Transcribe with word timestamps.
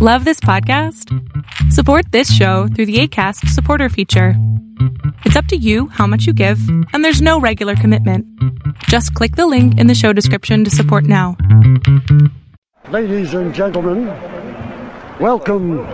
Love 0.00 0.24
this 0.24 0.38
podcast? 0.38 1.12
Support 1.72 2.12
this 2.12 2.32
show 2.32 2.68
through 2.68 2.86
the 2.86 3.00
ACAST 3.00 3.48
supporter 3.48 3.88
feature. 3.88 4.34
It's 5.24 5.34
up 5.34 5.46
to 5.46 5.56
you 5.56 5.88
how 5.88 6.06
much 6.06 6.24
you 6.24 6.32
give, 6.32 6.60
and 6.92 7.04
there's 7.04 7.20
no 7.20 7.40
regular 7.40 7.74
commitment. 7.74 8.24
Just 8.84 9.12
click 9.14 9.34
the 9.34 9.48
link 9.48 9.76
in 9.76 9.88
the 9.88 9.96
show 9.96 10.12
description 10.12 10.62
to 10.62 10.70
support 10.70 11.02
now. 11.02 11.36
Ladies 12.90 13.34
and 13.34 13.52
gentlemen, 13.52 14.06
welcome 15.18 15.84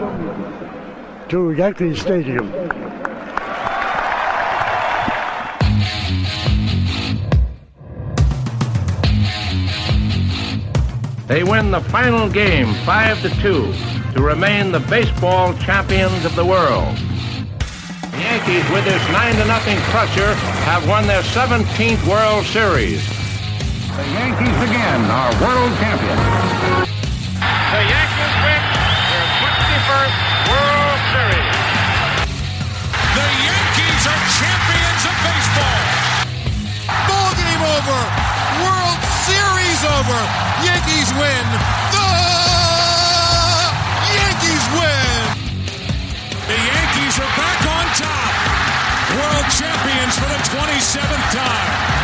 to 1.30 1.52
Yankee 1.52 1.96
Stadium. 1.96 2.52
They 11.26 11.42
win 11.42 11.70
the 11.70 11.80
final 11.80 12.28
game 12.28 12.74
5 12.84 13.22
to 13.22 13.30
2 13.40 13.93
to 14.14 14.22
remain 14.22 14.70
the 14.70 14.78
baseball 14.78 15.52
champions 15.58 16.24
of 16.24 16.36
the 16.36 16.46
world. 16.46 16.94
The 18.14 18.22
Yankees, 18.22 18.62
with 18.70 18.86
this 18.86 19.02
9 19.10 19.34
to 19.42 19.44
nothing 19.50 19.76
crusher, 19.90 20.34
have 20.70 20.86
won 20.88 21.06
their 21.08 21.22
17th 21.34 21.98
World 22.06 22.46
Series. 22.46 23.02
The 23.90 24.06
Yankees 24.14 24.58
again 24.70 25.02
are 25.10 25.34
world 25.42 25.74
champions. 25.82 26.22
The 27.42 27.82
Yankees 27.90 28.34
win 28.38 28.62
their 29.10 29.28
21st 29.42 30.16
World 30.46 31.00
Series. 31.10 31.58
The 33.18 33.28
Yankees 33.50 34.02
are 34.06 34.22
champions 34.38 35.02
of 35.10 35.16
baseball. 35.26 35.80
Ball 37.10 37.30
game 37.34 37.64
over. 37.66 38.00
World 38.62 39.00
Series 39.26 39.80
over. 39.90 40.20
Yankees 40.62 41.10
win. 41.18 41.83
For 50.14 50.26
the 50.26 50.40
27th 50.54 51.32
time. 51.32 51.94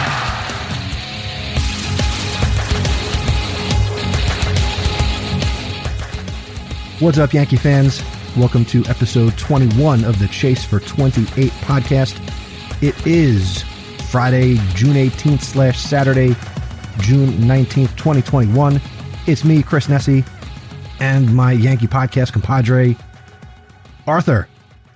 What's 7.00 7.18
up, 7.18 7.32
Yankee 7.32 7.56
fans? 7.56 8.02
Welcome 8.36 8.64
to 8.66 8.84
episode 8.86 9.38
21 9.38 10.04
of 10.04 10.18
the 10.18 10.28
Chase 10.28 10.64
for 10.64 10.80
28 10.80 11.50
podcast. 11.62 12.18
It 12.82 13.06
is 13.06 13.62
Friday, 14.10 14.56
June 14.74 14.94
18th 14.94 15.42
slash 15.42 15.78
Saturday, 15.78 16.34
June 16.98 17.30
19th, 17.38 17.96
2021. 17.96 18.80
It's 19.26 19.44
me, 19.44 19.62
Chris 19.62 19.88
Nessie, 19.88 20.24
and 20.98 21.34
my 21.34 21.52
Yankee 21.52 21.86
podcast 21.86 22.32
compadre, 22.32 22.96
Arthur 24.06 24.48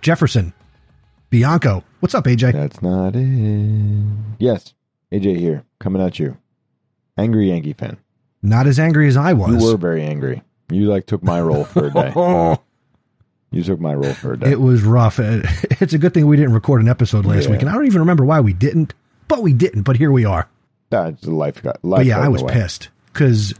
Jefferson 0.02 0.52
Bianco. 1.30 1.82
What's 2.04 2.14
up, 2.14 2.26
AJ? 2.26 2.52
That's 2.52 2.82
not 2.82 3.16
it. 3.16 4.36
Yes, 4.38 4.74
AJ 5.10 5.38
here, 5.38 5.64
coming 5.78 6.02
at 6.02 6.18
you. 6.18 6.36
Angry 7.16 7.48
Yankee 7.48 7.72
fan. 7.72 7.96
Not 8.42 8.66
as 8.66 8.78
angry 8.78 9.08
as 9.08 9.16
I 9.16 9.32
was. 9.32 9.52
You 9.52 9.70
were 9.70 9.78
very 9.78 10.02
angry. 10.02 10.42
You 10.68 10.84
like 10.90 11.06
took 11.06 11.22
my 11.22 11.40
role 11.40 11.64
for 11.64 11.86
a 11.86 11.90
day. 11.90 12.12
You 13.52 13.62
took 13.62 13.80
my 13.80 13.94
role 13.94 14.12
for 14.12 14.34
a 14.34 14.38
day. 14.38 14.50
It 14.50 14.60
was 14.60 14.82
rough. 14.82 15.18
Uh, 15.18 15.40
It's 15.80 15.94
a 15.94 15.98
good 15.98 16.12
thing 16.12 16.26
we 16.26 16.36
didn't 16.36 16.52
record 16.52 16.82
an 16.82 16.88
episode 16.88 17.24
last 17.24 17.44
Yeah. 17.46 17.52
week, 17.52 17.60
and 17.62 17.70
I 17.70 17.72
don't 17.72 17.86
even 17.86 18.00
remember 18.00 18.26
why 18.26 18.38
we 18.40 18.52
didn't, 18.52 18.92
but 19.26 19.40
we 19.42 19.54
didn't. 19.54 19.84
But 19.84 19.96
here 19.96 20.12
we 20.12 20.26
are. 20.26 20.46
That's 20.90 21.24
life 21.24 21.62
got 21.62 21.82
life. 21.82 22.00
But 22.00 22.06
yeah, 22.06 22.18
I 22.18 22.28
was 22.28 22.42
pissed 22.42 22.90
because 23.14 23.54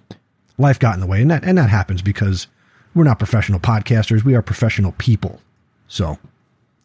life 0.59 0.79
got 0.79 0.93
in 0.93 1.01
the 1.01 1.07
way, 1.07 1.23
and 1.23 1.31
that 1.31 1.45
and 1.45 1.57
that 1.57 1.71
happens 1.71 2.03
because 2.03 2.47
we're 2.95 3.05
not 3.05 3.19
professional 3.19 3.59
podcasters. 3.59 4.23
We 4.23 4.35
are 4.35 4.43
professional 4.43 4.93
people, 4.99 5.41
so 5.89 6.19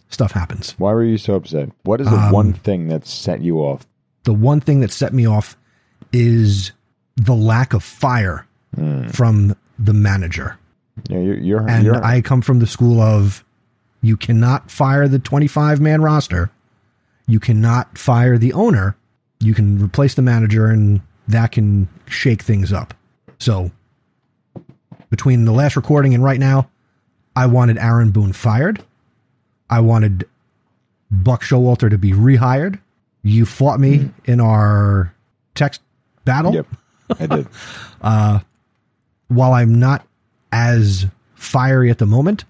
stuff 0.10 0.32
happens. 0.32 0.76
Why 0.78 0.94
were 0.94 1.04
you 1.04 1.18
so 1.18 1.36
upset? 1.36 1.70
What 1.84 2.02
is 2.02 2.08
the 2.10 2.18
Um, 2.18 2.32
one 2.32 2.54
thing 2.54 2.88
that 2.90 3.06
set 3.08 3.42
you 3.42 3.60
off? 3.60 3.86
The 4.24 4.34
one 4.34 4.60
thing 4.60 4.82
that 4.82 4.92
set 4.92 5.14
me 5.14 5.26
off 5.26 5.56
is 6.12 6.72
the 7.16 7.36
lack 7.36 7.74
of 7.74 7.84
fire 7.84 8.46
from 9.12 9.56
the 9.80 9.94
manager, 9.94 10.58
Yeah, 11.10 11.20
you're 11.20 11.38
you're, 11.38 11.70
and 11.70 11.84
you're 11.84 12.04
I 12.04 12.22
come 12.22 12.42
from 12.42 12.60
the 12.60 12.68
school 12.68 13.02
of 13.02 13.44
you 14.02 14.16
cannot 14.16 14.70
fire 14.70 15.08
the 15.08 15.20
twenty-five 15.20 15.82
man 15.82 16.02
roster, 16.02 16.52
you 17.28 17.40
cannot 17.40 17.98
fire 17.98 18.38
the 18.38 18.54
owner, 18.54 18.96
you 19.40 19.54
can 19.54 19.84
replace 19.84 20.14
the 20.14 20.22
manager, 20.22 20.68
and 20.68 21.02
that 21.28 21.52
can 21.52 21.88
shake 22.08 22.42
things 22.44 22.72
up. 22.72 22.94
So 23.40 23.72
between 25.10 25.46
the 25.46 25.52
last 25.52 25.76
recording 25.76 26.14
and 26.14 26.24
right 26.24 26.40
now, 26.40 26.70
I 27.36 27.48
wanted 27.48 27.78
Aaron 27.78 28.12
Boone 28.12 28.34
fired. 28.34 28.84
I 29.70 29.80
wanted 29.80 30.28
Buck 31.12 31.42
Showalter 31.42 31.90
to 31.90 31.98
be 31.98 32.12
rehired. 32.12 32.80
You 33.24 33.46
fought 33.46 33.80
me 33.80 33.98
mm. 34.00 34.14
in 34.26 34.40
our 34.40 35.14
text 35.56 35.82
battle. 36.26 36.54
Yep, 36.54 36.68
I 37.20 37.28
did. 37.28 37.48
Uh, 38.02 38.40
while 39.28 39.52
I'm 39.52 39.78
not 39.78 40.08
as 40.54 41.06
fiery 41.36 41.90
at 41.90 41.98
the 41.98 42.06
moment, 42.06 42.46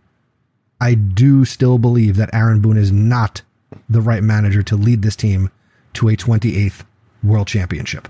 I 0.80 0.94
do 0.94 1.44
still 1.44 1.80
believe 1.80 2.18
that 2.18 2.30
Aaron 2.34 2.62
Boone 2.62 2.78
is 2.78 2.92
not 2.92 3.42
the 3.90 4.00
right 4.00 4.22
manager 4.22 4.62
to 4.62 4.76
lead 4.76 5.02
this 5.02 5.16
team 5.16 5.50
to 5.94 6.10
a 6.10 6.16
28th 6.16 6.84
World 7.24 7.48
Championship. 7.48 8.08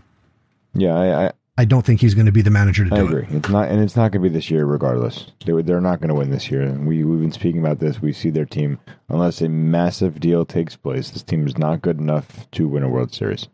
Yeah, 0.73 0.95
I 0.95 1.27
I, 1.27 1.31
I 1.59 1.65
don't 1.65 1.85
think 1.85 1.99
he's 1.99 2.13
going 2.13 2.25
to 2.25 2.31
be 2.31 2.41
the 2.41 2.49
manager 2.49 2.85
to 2.85 2.95
I 2.95 2.99
do 2.99 3.05
agree. 3.05 3.23
it. 3.23 3.31
It's 3.31 3.49
not, 3.49 3.67
and 3.67 3.81
it's 3.81 3.97
not 3.97 4.13
going 4.13 4.23
to 4.23 4.29
be 4.29 4.33
this 4.33 4.49
year, 4.49 4.65
regardless. 4.65 5.25
They 5.45 5.61
they're 5.61 5.81
not 5.81 5.99
going 5.99 6.07
to 6.07 6.15
win 6.15 6.29
this 6.29 6.49
year. 6.49 6.61
And 6.61 6.87
we 6.87 7.03
we've 7.03 7.19
been 7.19 7.33
speaking 7.33 7.59
about 7.59 7.79
this. 7.79 8.01
We 8.01 8.13
see 8.13 8.29
their 8.29 8.45
team 8.45 8.79
unless 9.09 9.41
a 9.41 9.49
massive 9.49 10.21
deal 10.21 10.45
takes 10.45 10.77
place. 10.77 11.09
This 11.09 11.21
team 11.21 11.45
is 11.45 11.57
not 11.57 11.81
good 11.81 11.99
enough 11.99 12.49
to 12.51 12.65
win 12.69 12.83
a 12.83 12.89
World 12.89 13.13
Series. 13.13 13.49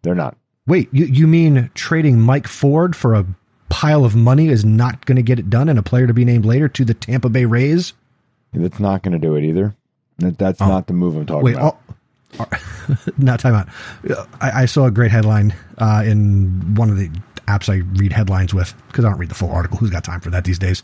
They're 0.00 0.14
not. 0.14 0.34
Wait, 0.66 0.88
you, 0.92 1.04
you 1.04 1.26
mean 1.26 1.70
trading 1.74 2.20
Mike 2.20 2.48
Ford 2.48 2.96
for 2.96 3.14
a 3.14 3.26
pile 3.68 4.04
of 4.06 4.16
money 4.16 4.48
is 4.48 4.64
not 4.64 5.04
going 5.04 5.16
to 5.16 5.22
get 5.22 5.38
it 5.38 5.50
done 5.50 5.68
and 5.68 5.78
a 5.78 5.82
player 5.82 6.06
to 6.06 6.14
be 6.14 6.24
named 6.24 6.46
later 6.46 6.68
to 6.68 6.84
the 6.86 6.94
Tampa 6.94 7.28
Bay 7.28 7.44
Rays? 7.44 7.92
That's 8.54 8.80
not 8.80 9.02
going 9.02 9.12
to 9.12 9.18
do 9.18 9.34
it 9.36 9.44
either. 9.44 9.74
That, 10.18 10.38
that's 10.38 10.60
not 10.60 10.86
the 10.86 10.94
move 10.94 11.16
I'm 11.16 11.26
talking 11.26 11.40
Oh. 11.40 11.44
Wait, 11.44 11.54
about. 11.56 11.78
oh, 12.40 13.06
not 13.18 13.40
time 13.40 13.54
out. 13.54 13.68
I, 14.40 14.62
I 14.62 14.64
saw 14.64 14.86
a 14.86 14.90
great 14.90 15.10
headline 15.10 15.54
uh, 15.78 16.02
in 16.06 16.74
one 16.76 16.88
of 16.88 16.96
the 16.96 17.10
apps 17.46 17.68
I 17.68 17.76
read 17.98 18.12
headlines 18.12 18.52
with 18.54 18.74
because 18.88 19.04
I 19.04 19.10
don't 19.10 19.18
read 19.18 19.28
the 19.30 19.34
full 19.34 19.50
article. 19.50 19.78
Who's 19.78 19.90
got 19.90 20.04
time 20.04 20.20
for 20.20 20.30
that 20.30 20.44
these 20.44 20.58
days? 20.58 20.82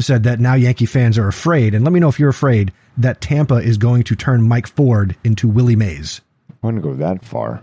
Said 0.00 0.24
that 0.24 0.40
now 0.40 0.54
Yankee 0.54 0.86
fans 0.86 1.18
are 1.18 1.28
afraid, 1.28 1.72
and 1.74 1.84
let 1.84 1.92
me 1.92 2.00
know 2.00 2.08
if 2.08 2.18
you're 2.18 2.28
afraid 2.28 2.72
that 2.98 3.20
Tampa 3.20 3.56
is 3.56 3.78
going 3.78 4.02
to 4.04 4.16
turn 4.16 4.42
Mike 4.42 4.66
Ford 4.66 5.16
into 5.24 5.46
Willie 5.48 5.76
Mays 5.76 6.20
I 6.50 6.66
wouldn't 6.66 6.82
go 6.82 6.94
that 6.94 7.24
far. 7.24 7.62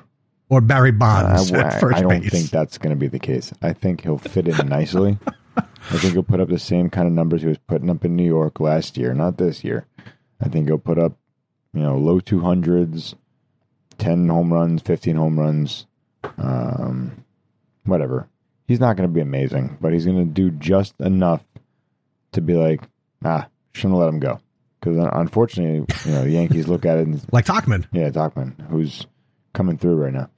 or 0.49 0.61
Barry 0.61 0.91
Bonds 0.91 1.51
I- 1.51 1.59
at 1.59 1.79
first 1.81 1.97
I 1.97 2.01
don't 2.01 2.21
base. 2.21 2.31
think 2.31 2.49
that's 2.49 2.77
going 2.77 2.91
to 2.91 2.99
be 2.99 3.07
the 3.07 3.19
case. 3.19 3.51
I 3.61 3.73
think 3.73 4.01
he'll 4.01 4.17
fit 4.17 4.47
in 4.47 4.67
nicely. 4.69 5.17
I 5.57 5.97
think 5.97 6.13
he'll 6.13 6.23
put 6.23 6.39
up 6.39 6.47
the 6.47 6.59
same 6.59 6.89
kind 6.89 7.05
of 7.07 7.13
numbers 7.13 7.41
he 7.41 7.47
was 7.49 7.57
putting 7.57 7.89
up 7.89 8.05
in 8.05 8.15
New 8.15 8.23
York 8.25 8.59
last 8.61 8.97
year, 8.97 9.13
not 9.13 9.37
this 9.37 9.63
year. 9.63 9.85
I 10.39 10.47
think 10.47 10.67
he'll 10.67 10.77
put 10.77 10.97
up, 10.97 11.13
you 11.73 11.81
know, 11.81 11.97
low 11.97 12.19
200s, 12.21 13.15
10 13.97 14.29
home 14.29 14.53
runs, 14.53 14.81
15 14.83 15.15
home 15.17 15.37
runs, 15.39 15.85
um, 16.37 17.25
whatever. 17.91 18.27
He's 18.67 18.79
not 18.79 18.95
going 18.95 19.07
to 19.07 19.13
be 19.13 19.21
amazing, 19.21 19.77
but 19.81 19.93
he's 19.93 20.05
going 20.05 20.17
to 20.17 20.25
do 20.25 20.49
just 20.49 20.99
enough 20.99 21.43
to 22.31 22.41
be 22.41 22.53
like, 22.53 22.81
ah, 23.23 23.47
shouldn't 23.73 23.99
let 23.99 24.09
him 24.09 24.19
go. 24.19 24.39
Because 24.79 24.97
unfortunately, 25.13 25.85
you 26.05 26.11
know, 26.11 26.23
the 26.23 26.31
Yankees 26.31 26.67
look 26.67 26.85
at 26.85 26.97
it 26.97 27.07
and 27.07 27.21
like 27.31 27.45
Tauchman. 27.45 27.85
yeah, 27.91 28.09
Tauchman, 28.09 28.59
who's 28.69 29.05
coming 29.53 29.77
through 29.77 29.95
right 29.95 30.13
now. 30.13 30.29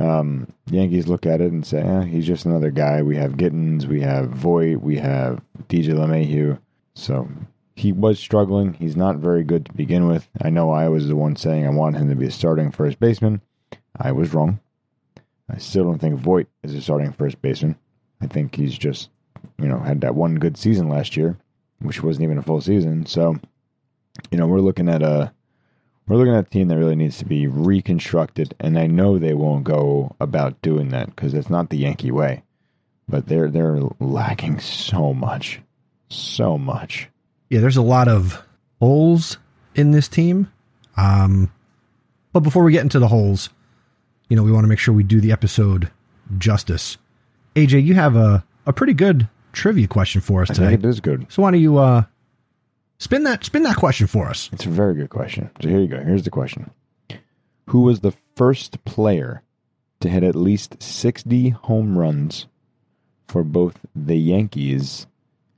Um, 0.00 0.46
Yankees 0.70 1.08
look 1.08 1.26
at 1.26 1.42
it 1.42 1.52
and 1.52 1.66
say, 1.66 1.80
eh, 1.82 2.04
he's 2.04 2.26
just 2.26 2.46
another 2.46 2.70
guy. 2.70 3.02
We 3.02 3.16
have 3.16 3.36
Gittens, 3.36 3.86
we 3.86 4.00
have 4.00 4.30
Voit, 4.30 4.80
we 4.80 4.96
have 4.96 5.42
DJ 5.68 5.88
LeMahieu. 5.88 6.58
So 6.94 7.28
he 7.76 7.92
was 7.92 8.18
struggling. 8.18 8.74
He's 8.74 8.96
not 8.96 9.16
very 9.16 9.44
good 9.44 9.66
to 9.66 9.72
begin 9.72 10.08
with. 10.08 10.28
I 10.40 10.50
know 10.50 10.70
I 10.70 10.88
was 10.88 11.08
the 11.08 11.16
one 11.16 11.36
saying 11.36 11.66
I 11.66 11.70
want 11.70 11.96
him 11.96 12.08
to 12.08 12.14
be 12.14 12.26
a 12.26 12.30
starting 12.30 12.70
first 12.70 12.98
baseman. 13.00 13.42
I 13.96 14.12
was 14.12 14.32
wrong. 14.32 14.60
I 15.52 15.58
still 15.58 15.84
don't 15.84 15.98
think 15.98 16.18
Voit 16.18 16.48
is 16.62 16.74
a 16.74 16.80
starting 16.80 17.12
first 17.12 17.40
baseman. 17.42 17.76
I 18.20 18.26
think 18.26 18.54
he's 18.54 18.76
just, 18.76 19.10
you 19.58 19.68
know, 19.68 19.78
had 19.78 20.00
that 20.00 20.14
one 20.14 20.36
good 20.36 20.56
season 20.56 20.88
last 20.88 21.16
year, 21.16 21.36
which 21.80 22.02
wasn't 22.02 22.24
even 22.24 22.38
a 22.38 22.42
full 22.42 22.60
season. 22.60 23.04
So, 23.06 23.36
you 24.30 24.38
know, 24.38 24.46
we're 24.46 24.60
looking 24.60 24.88
at 24.88 25.02
a 25.02 25.32
we're 26.06 26.16
looking 26.16 26.34
at 26.34 26.46
a 26.46 26.50
team 26.50 26.68
that 26.68 26.78
really 26.78 26.96
needs 26.96 27.18
to 27.18 27.24
be 27.24 27.46
reconstructed, 27.46 28.54
and 28.58 28.78
I 28.78 28.86
know 28.86 29.18
they 29.18 29.34
won't 29.34 29.64
go 29.64 30.16
about 30.20 30.60
doing 30.62 30.88
that 30.88 31.06
because 31.06 31.34
it's 31.34 31.50
not 31.50 31.70
the 31.70 31.78
Yankee 31.78 32.10
way. 32.10 32.42
But 33.08 33.26
they're 33.26 33.50
they're 33.50 33.80
lacking 34.00 34.60
so 34.60 35.12
much, 35.12 35.60
so 36.08 36.56
much. 36.56 37.08
Yeah, 37.50 37.60
there's 37.60 37.76
a 37.76 37.82
lot 37.82 38.08
of 38.08 38.42
holes 38.80 39.38
in 39.74 39.90
this 39.90 40.08
team. 40.08 40.50
Um, 40.96 41.52
but 42.32 42.40
before 42.40 42.64
we 42.64 42.72
get 42.72 42.82
into 42.82 42.98
the 42.98 43.08
holes, 43.08 43.50
you 44.32 44.36
know, 44.36 44.42
we 44.42 44.50
want 44.50 44.64
to 44.64 44.68
make 44.68 44.78
sure 44.78 44.94
we 44.94 45.02
do 45.02 45.20
the 45.20 45.30
episode 45.30 45.90
justice. 46.38 46.96
AJ, 47.54 47.84
you 47.84 47.92
have 47.92 48.16
a, 48.16 48.42
a 48.64 48.72
pretty 48.72 48.94
good 48.94 49.28
trivia 49.52 49.86
question 49.86 50.22
for 50.22 50.40
us 50.40 50.48
I 50.50 50.54
today. 50.54 50.68
think 50.70 50.84
it 50.84 50.88
is 50.88 51.00
good. 51.00 51.26
So 51.30 51.42
why 51.42 51.50
don't 51.50 51.60
you 51.60 51.76
uh, 51.76 52.04
spin 52.98 53.24
that 53.24 53.44
spin 53.44 53.62
that 53.64 53.76
question 53.76 54.06
for 54.06 54.28
us? 54.30 54.48
It's 54.50 54.64
a 54.64 54.70
very 54.70 54.94
good 54.94 55.10
question. 55.10 55.50
So 55.60 55.68
here 55.68 55.80
you 55.80 55.86
go. 55.86 56.02
Here's 56.02 56.22
the 56.22 56.30
question 56.30 56.70
Who 57.66 57.82
was 57.82 58.00
the 58.00 58.14
first 58.34 58.82
player 58.86 59.42
to 60.00 60.08
hit 60.08 60.22
at 60.22 60.34
least 60.34 60.82
60 60.82 61.50
home 61.50 61.98
runs 61.98 62.46
for 63.28 63.44
both 63.44 63.80
the 63.94 64.16
Yankees 64.16 65.06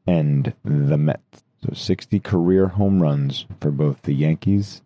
and 0.04 0.52
the 0.64 0.98
Mets? 0.98 1.44
So 1.64 1.74
60 1.74 2.18
career 2.18 2.66
home 2.66 3.00
runs 3.00 3.46
for 3.60 3.70
both 3.70 4.02
the 4.02 4.14
Yankees 4.14 4.82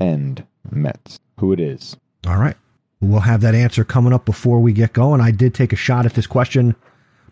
and 0.00 0.44
Mets. 0.68 1.20
Who 1.38 1.52
it 1.52 1.60
is? 1.60 1.96
All 2.26 2.36
right. 2.36 2.56
We'll 3.00 3.20
have 3.20 3.40
that 3.40 3.54
answer 3.54 3.84
coming 3.84 4.12
up 4.12 4.24
before 4.24 4.60
we 4.60 4.72
get 4.72 4.92
going. 4.92 5.20
I 5.20 5.30
did 5.30 5.54
take 5.54 5.72
a 5.72 5.76
shot 5.76 6.04
at 6.04 6.14
this 6.14 6.26
question 6.26 6.76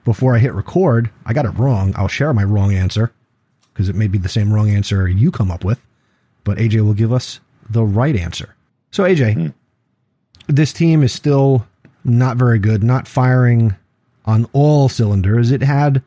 before 0.04 0.34
I 0.34 0.38
hit 0.38 0.54
record. 0.54 1.10
I 1.26 1.34
got 1.34 1.44
it 1.44 1.50
wrong. 1.50 1.92
I'll 1.96 2.08
share 2.08 2.32
my 2.32 2.44
wrong 2.44 2.72
answer 2.72 3.12
because 3.72 3.88
it 3.88 3.96
may 3.96 4.08
be 4.08 4.18
the 4.18 4.28
same 4.28 4.52
wrong 4.52 4.70
answer 4.70 5.06
you 5.08 5.30
come 5.30 5.50
up 5.50 5.64
with, 5.64 5.80
but 6.44 6.58
AJ 6.58 6.84
will 6.84 6.94
give 6.94 7.12
us 7.12 7.40
the 7.68 7.84
right 7.84 8.16
answer. 8.16 8.54
So, 8.90 9.04
AJ, 9.04 9.34
hmm. 9.34 9.46
this 10.46 10.72
team 10.72 11.02
is 11.02 11.12
still 11.12 11.66
not 12.04 12.38
very 12.38 12.58
good, 12.58 12.82
not 12.82 13.06
firing 13.06 13.76
on 14.24 14.46
all 14.52 14.88
cylinders. 14.88 15.50
It 15.50 15.62
had 15.62 16.02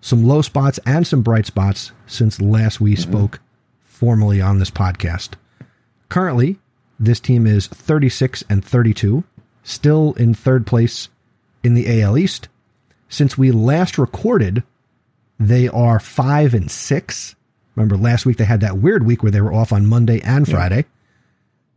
some 0.00 0.24
low 0.24 0.42
spots 0.42 0.78
and 0.86 1.06
some 1.06 1.22
bright 1.22 1.46
spots 1.46 1.92
since 2.06 2.40
last 2.40 2.80
we 2.80 2.92
mm-hmm. 2.92 3.10
spoke 3.10 3.40
formally 3.84 4.40
on 4.40 4.58
this 4.58 4.70
podcast. 4.70 5.30
Currently, 6.08 6.58
this 6.98 7.20
team 7.20 7.46
is 7.46 7.66
36 7.66 8.44
and 8.48 8.64
32, 8.64 9.24
still 9.62 10.14
in 10.14 10.34
third 10.34 10.66
place 10.66 11.08
in 11.62 11.74
the 11.74 12.02
AL 12.02 12.16
East. 12.18 12.48
Since 13.08 13.36
we 13.36 13.50
last 13.50 13.98
recorded, 13.98 14.62
they 15.38 15.68
are 15.68 16.00
5 16.00 16.54
and 16.54 16.70
6. 16.70 17.36
Remember 17.74 17.96
last 17.96 18.24
week 18.26 18.38
they 18.38 18.44
had 18.44 18.60
that 18.60 18.78
weird 18.78 19.04
week 19.04 19.22
where 19.22 19.32
they 19.32 19.40
were 19.40 19.52
off 19.52 19.72
on 19.72 19.86
Monday 19.86 20.20
and 20.22 20.48
Friday. 20.48 20.86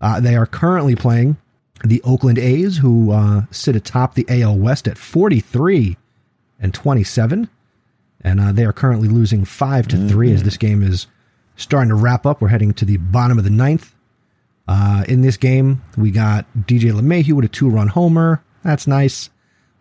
Uh, 0.01 0.19
they 0.19 0.35
are 0.35 0.45
currently 0.45 0.95
playing 0.95 1.37
the 1.83 2.01
Oakland 2.03 2.37
A's, 2.39 2.77
who 2.77 3.11
uh, 3.11 3.43
sit 3.51 3.75
atop 3.75 4.15
the 4.15 4.25
AL 4.29 4.57
West 4.57 4.87
at 4.87 4.97
43 4.97 5.97
and 6.59 6.73
27. 6.73 7.49
And 8.21 8.39
uh, 8.39 8.51
they 8.51 8.65
are 8.65 8.73
currently 8.73 9.07
losing 9.07 9.45
5 9.45 9.87
to 9.89 10.07
3 10.07 10.33
as 10.33 10.43
this 10.43 10.57
game 10.57 10.83
is 10.83 11.07
starting 11.55 11.89
to 11.89 11.95
wrap 11.95 12.25
up. 12.25 12.41
We're 12.41 12.49
heading 12.49 12.73
to 12.75 12.85
the 12.85 12.97
bottom 12.97 13.37
of 13.37 13.43
the 13.43 13.49
ninth. 13.49 13.93
Uh, 14.69 15.03
in 15.07 15.21
this 15.21 15.35
game, 15.35 15.81
we 15.97 16.11
got 16.11 16.45
DJ 16.55 16.91
LeMahieu 16.91 17.33
with 17.33 17.45
a 17.45 17.47
two 17.47 17.67
run 17.67 17.87
homer. 17.87 18.43
That's 18.63 18.85
nice. 18.85 19.31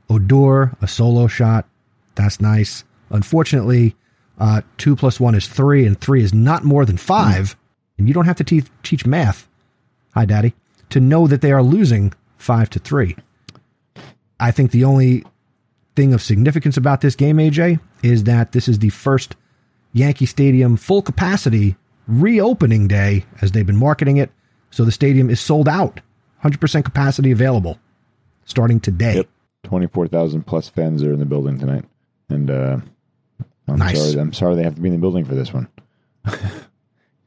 Odor, 0.08 0.74
a 0.80 0.88
solo 0.88 1.26
shot. 1.26 1.68
That's 2.14 2.40
nice. 2.40 2.84
Unfortunately, 3.10 3.94
uh, 4.38 4.62
two 4.78 4.96
plus 4.96 5.20
one 5.20 5.34
is 5.34 5.46
three, 5.46 5.84
and 5.84 6.00
three 6.00 6.22
is 6.22 6.32
not 6.32 6.64
more 6.64 6.86
than 6.86 6.96
five. 6.96 7.54
And 7.98 8.08
you 8.08 8.14
don't 8.14 8.24
have 8.24 8.38
to 8.38 8.44
te- 8.44 8.64
teach 8.82 9.04
math. 9.04 9.46
Hi, 10.14 10.24
Daddy. 10.24 10.54
To 10.88 11.00
know 11.00 11.26
that 11.26 11.42
they 11.42 11.52
are 11.52 11.62
losing 11.62 12.14
five 12.38 12.70
to 12.70 12.78
three. 12.78 13.14
I 14.40 14.52
think 14.52 14.70
the 14.70 14.84
only 14.84 15.22
thing 15.96 16.14
of 16.14 16.22
significance 16.22 16.78
about 16.78 17.02
this 17.02 17.14
game, 17.14 17.36
AJ, 17.36 17.78
is 18.02 18.24
that 18.24 18.52
this 18.52 18.68
is 18.68 18.78
the 18.78 18.88
first 18.88 19.36
Yankee 19.92 20.24
Stadium 20.24 20.78
full 20.78 21.02
capacity 21.02 21.76
reopening 22.06 22.88
day 22.88 23.26
as 23.42 23.52
they've 23.52 23.66
been 23.66 23.76
marketing 23.76 24.16
it. 24.16 24.30
So 24.70 24.84
the 24.84 24.92
stadium 24.92 25.30
is 25.30 25.40
sold 25.40 25.68
out, 25.68 26.00
100% 26.44 26.84
capacity 26.84 27.30
available 27.30 27.78
starting 28.44 28.80
today. 28.80 29.16
Yep. 29.16 29.28
24,000 29.64 30.44
plus 30.46 30.68
fans 30.68 31.02
are 31.02 31.12
in 31.12 31.18
the 31.18 31.26
building 31.26 31.58
tonight. 31.58 31.84
And 32.28 32.50
uh, 32.50 32.78
I'm 33.66 33.76
Nice. 33.78 33.98
sorry. 33.98 34.20
I'm 34.20 34.32
sorry 34.32 34.54
they 34.56 34.62
have 34.62 34.74
to 34.76 34.80
be 34.80 34.88
in 34.88 34.94
the 34.94 35.00
building 35.00 35.24
for 35.24 35.34
this 35.34 35.52
one. 35.52 35.68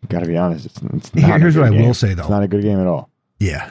Got 0.07 0.21
to 0.21 0.25
be 0.27 0.37
honest. 0.37 0.65
It's, 0.65 0.79
it's 0.81 1.09
Here- 1.11 1.37
here's 1.39 1.55
good 1.55 1.69
what 1.71 1.73
I 1.79 1.81
will 1.81 1.93
say, 1.93 2.13
though. 2.13 2.23
It's 2.23 2.29
not 2.29 2.43
a 2.43 2.47
good 2.47 2.63
game 2.63 2.79
at 2.79 2.87
all. 2.87 3.09
Yeah. 3.39 3.69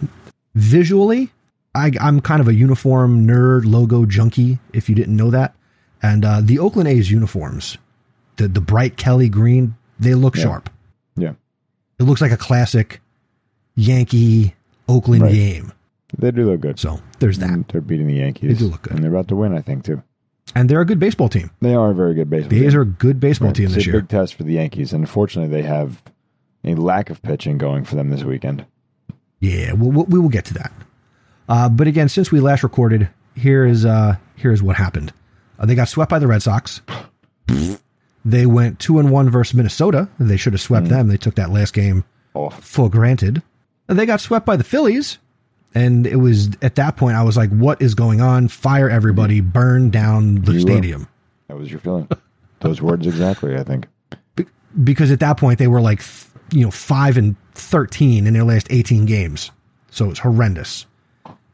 Visually, 0.55 1.31
I, 1.75 1.93
I'm 2.01 2.21
kind 2.21 2.41
of 2.41 2.49
a 2.49 2.55
uniform 2.55 3.27
nerd 3.27 3.65
logo 3.65 4.05
junkie, 4.05 4.59
if 4.73 4.89
you 4.89 4.95
didn't 4.95 5.17
know 5.17 5.31
that. 5.31 5.55
And 6.03 6.25
uh, 6.25 6.41
the 6.43 6.59
Oakland 6.59 6.89
A's 6.89 7.11
uniforms, 7.11 7.79
the, 8.37 8.49
the 8.49 8.61
bright 8.61 8.97
Kelly 8.97 9.29
green, 9.29 9.77
they 9.99 10.15
look 10.15 10.37
Yeah. 10.37 10.43
sharp. 10.45 10.71
Yeah. 11.17 11.33
It 11.99 12.05
looks 12.05 12.21
like 12.21 12.33
a 12.33 12.37
classic 12.37 13.01
Yankee 13.77 14.55
Oakland 14.89 15.23
Right. 15.25 15.33
game. 15.33 15.73
They 16.19 16.31
do 16.33 16.51
look 16.51 16.61
good. 16.61 16.79
So 16.79 17.01
there's 17.21 17.39
that. 17.39 17.51
And 17.51 17.65
they're 17.69 17.81
beating 17.81 18.07
the 18.09 18.15
Yankees. 18.15 18.59
They 18.59 18.65
do 18.65 18.71
look 18.71 18.83
good. 18.83 18.95
And 18.95 19.05
they're 19.05 19.11
about 19.13 19.29
to 19.29 19.37
win, 19.37 19.55
I 19.57 19.61
think, 19.61 19.85
too. 19.85 20.03
And 20.55 20.69
they're 20.69 20.81
a 20.81 20.85
good 20.87 20.99
baseball 20.99 21.29
team. 21.29 21.51
They 21.61 21.75
are 21.75 21.91
a 21.93 21.95
very 21.95 22.15
good 22.15 22.29
baseball 22.29 22.51
The 22.51 22.67
A's 22.67 22.73
team. 22.73 22.79
are 22.79 22.83
a 22.83 22.87
good 22.87 23.21
baseball 23.21 23.49
Right. 23.49 23.55
team 23.57 23.67
it's 23.67 23.75
this 23.77 23.85
a 23.85 23.91
year. 23.91 24.01
big 24.01 24.09
test 24.09 24.35
for 24.35 24.43
the 24.43 24.55
Yankees. 24.55 24.93
And 24.93 25.03
unfortunately, 25.03 25.51
they 25.51 25.67
have 25.67 26.03
a 26.65 26.75
lack 26.75 27.11
of 27.11 27.23
pitching 27.23 27.57
going 27.59 27.85
for 27.85 27.95
them 27.95 28.11
this 28.11 28.25
weekend. 28.25 28.65
Yeah, 29.39 29.73
we'll, 29.73 30.05
we'll, 30.07 30.29
get 30.29 30.45
to 30.47 30.55
that. 30.55 30.73
Uh, 31.49 31.69
but 31.69 31.87
again, 31.87 32.09
since 32.09 32.31
we 32.33 32.41
last 32.41 32.63
recorded, 32.63 33.09
here 33.35 33.65
is 33.65 33.87
uh, 33.87 34.17
here 34.37 34.53
is 34.53 34.63
what 34.63 34.77
happened. 34.77 35.13
Uh, 35.59 35.67
they 35.67 35.75
got 35.75 35.89
swept 35.89 36.11
by 36.11 36.19
the 36.19 36.27
Red 36.27 36.43
Sox. 36.43 36.83
they 38.25 38.45
went 38.47 38.79
two 38.79 38.99
and 38.99 39.11
one 39.11 39.31
versus 39.31 39.55
Minnesota. 39.55 40.09
They 40.19 40.37
should 40.37 40.53
have 40.53 40.61
swept 40.61 40.89
them. 40.89 41.09
They 41.09 41.17
took 41.17 41.37
that 41.37 41.51
last 41.51 41.73
game 41.73 42.05
Off. 42.35 42.63
for 42.63 42.91
granted. 42.91 43.43
They 43.91 44.07
got 44.07 44.21
swept 44.21 44.47
by 44.47 44.57
the 44.57 44.65
Phillies. 44.65 45.19
And 45.75 46.07
it 46.07 46.17
was 46.17 46.51
at 46.63 46.75
that 46.77 46.97
point 46.97 47.17
I 47.17 47.23
was 47.23 47.37
like, 47.37 47.51
"What 47.51 47.81
is 47.81 47.95
going 47.95 48.21
on? 48.21 48.49
Fire 48.49 48.91
everybody! 48.91 49.41
Burn 49.41 49.91
down 49.91 50.43
the 50.43 50.55
You 50.55 50.61
stadium!" 50.61 51.07
That 51.47 51.59
was 51.59 51.71
your 51.71 51.79
feeling. 51.79 52.09
Those 52.61 52.83
words 52.83 53.07
exactly, 53.07 53.57
I 53.57 53.63
think. 53.63 53.87
Be- 54.35 54.47
because 54.83 55.13
at 55.13 55.21
that 55.21 55.37
point 55.37 55.61
they 55.61 55.69
were 55.69 55.81
like 55.81 56.01
th- 56.01 56.27
you 56.53 56.65
know 56.65 56.71
5 56.71 57.17
and 57.17 57.37
13 57.55 58.27
in 58.27 58.35
their 58.35 58.45
last 58.45 58.67
18 58.71 59.07
games 59.07 59.51
so 59.91 60.07
it 60.07 60.09
was 60.09 60.19
horrendous 60.19 60.87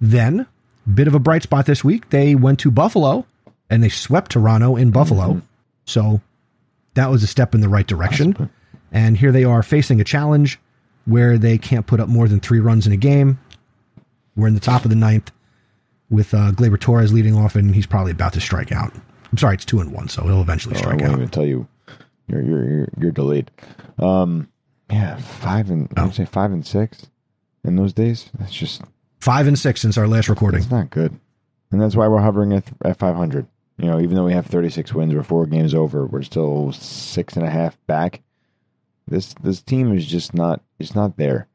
then 0.01 0.47
bit 0.93 1.09
of 1.09 1.15
a 1.15 1.19
bright 1.19 1.43
spot 1.43 1.67
this 1.67 1.85
week 1.85 2.11
they 2.11 2.35
went 2.35 2.59
to 2.61 2.71
buffalo 2.71 3.27
and 3.71 3.83
they 3.83 3.89
swept 3.89 4.31
toronto 4.31 4.77
in 4.77 4.91
buffalo 4.91 5.35
mm-hmm. 5.35 5.47
so 5.85 6.21
that 6.95 7.11
was 7.11 7.23
a 7.23 7.27
step 7.27 7.55
in 7.55 7.61
the 7.61 7.69
right 7.69 7.87
direction 7.87 8.51
and 8.93 9.17
here 9.17 9.33
they 9.33 9.45
are 9.45 9.63
facing 9.63 10.01
a 10.01 10.05
challenge 10.05 10.59
where 11.07 11.39
they 11.39 11.57
can't 11.59 11.87
put 11.87 11.99
up 12.01 12.09
more 12.09 12.29
than 12.29 12.41
three 12.41 12.61
runs 12.61 12.87
in 12.87 12.93
a 12.93 12.97
game 12.97 13.39
we're 14.37 14.47
in 14.49 14.55
the 14.55 14.61
top 14.61 14.85
of 14.85 14.91
the 14.91 14.97
ninth 14.97 15.33
with 16.11 16.35
uh, 16.35 16.53
Gleyber 16.53 16.79
Torres 16.79 17.11
leading 17.13 17.35
off, 17.35 17.57
and 17.57 17.75
he's 17.75 17.87
probably 17.87 18.13
about 18.13 18.35
to 18.35 18.41
strike 18.41 18.71
out. 18.71 18.93
I'm 19.33 19.39
sorry, 19.39 19.55
it's 19.55 19.65
two 19.65 19.81
and 19.81 19.93
one, 19.93 20.09
so 20.09 20.23
he'll 20.25 20.43
eventually 20.43 20.75
Oh, 20.77 20.79
I 20.79 20.83
strike 20.83 21.01
won't 21.01 21.13
out. 21.13 21.17
even 21.17 21.29
tell 21.31 21.47
you. 21.47 21.67
You're 22.29 22.43
you're 22.43 22.65
you're, 22.69 22.89
you're 23.01 23.13
delayed. 23.13 23.51
Um, 23.99 24.49
yeah, 24.91 25.17
five 25.17 25.71
and 25.71 25.89
I 25.97 26.03
Oh. 26.03 26.05
would 26.07 26.15
say 26.15 26.27
five 26.27 26.53
and 26.53 26.67
six 26.67 27.07
in 27.65 27.77
those 27.77 27.93
days. 27.95 28.29
That's 28.39 28.53
just 28.53 28.83
Five 29.21 29.47
and 29.47 29.59
six 29.59 29.81
since 29.81 29.97
our 29.97 30.07
last 30.07 30.29
recording. 30.29 30.61
it's 30.61 30.71
not 30.71 30.91
good, 30.91 31.19
and 31.73 31.81
that's 31.81 31.97
why 31.97 32.07
we're 32.09 32.21
hovering 32.21 32.53
at 32.53 32.65
at 32.85 32.99
five 32.99 33.17
hundred. 33.17 33.47
You 33.79 33.87
know, 33.87 33.99
even 33.99 34.17
though 34.17 34.25
we 34.27 34.33
have 34.35 34.47
thirty 34.47 34.69
six 34.71 34.93
wins, 34.93 35.15
we're 35.15 35.23
four 35.23 35.47
games 35.47 35.73
over. 35.75 36.05
We're 36.07 36.23
still 36.23 36.73
six 36.73 37.37
and 37.37 37.47
a 37.47 37.51
half 37.51 37.79
back. 37.87 38.21
This 39.09 39.35
this 39.43 39.63
team 39.63 39.97
is 39.97 40.07
just 40.07 40.35
not 40.35 40.61
it's 40.79 40.95
not 40.95 41.17
there, 41.17 41.49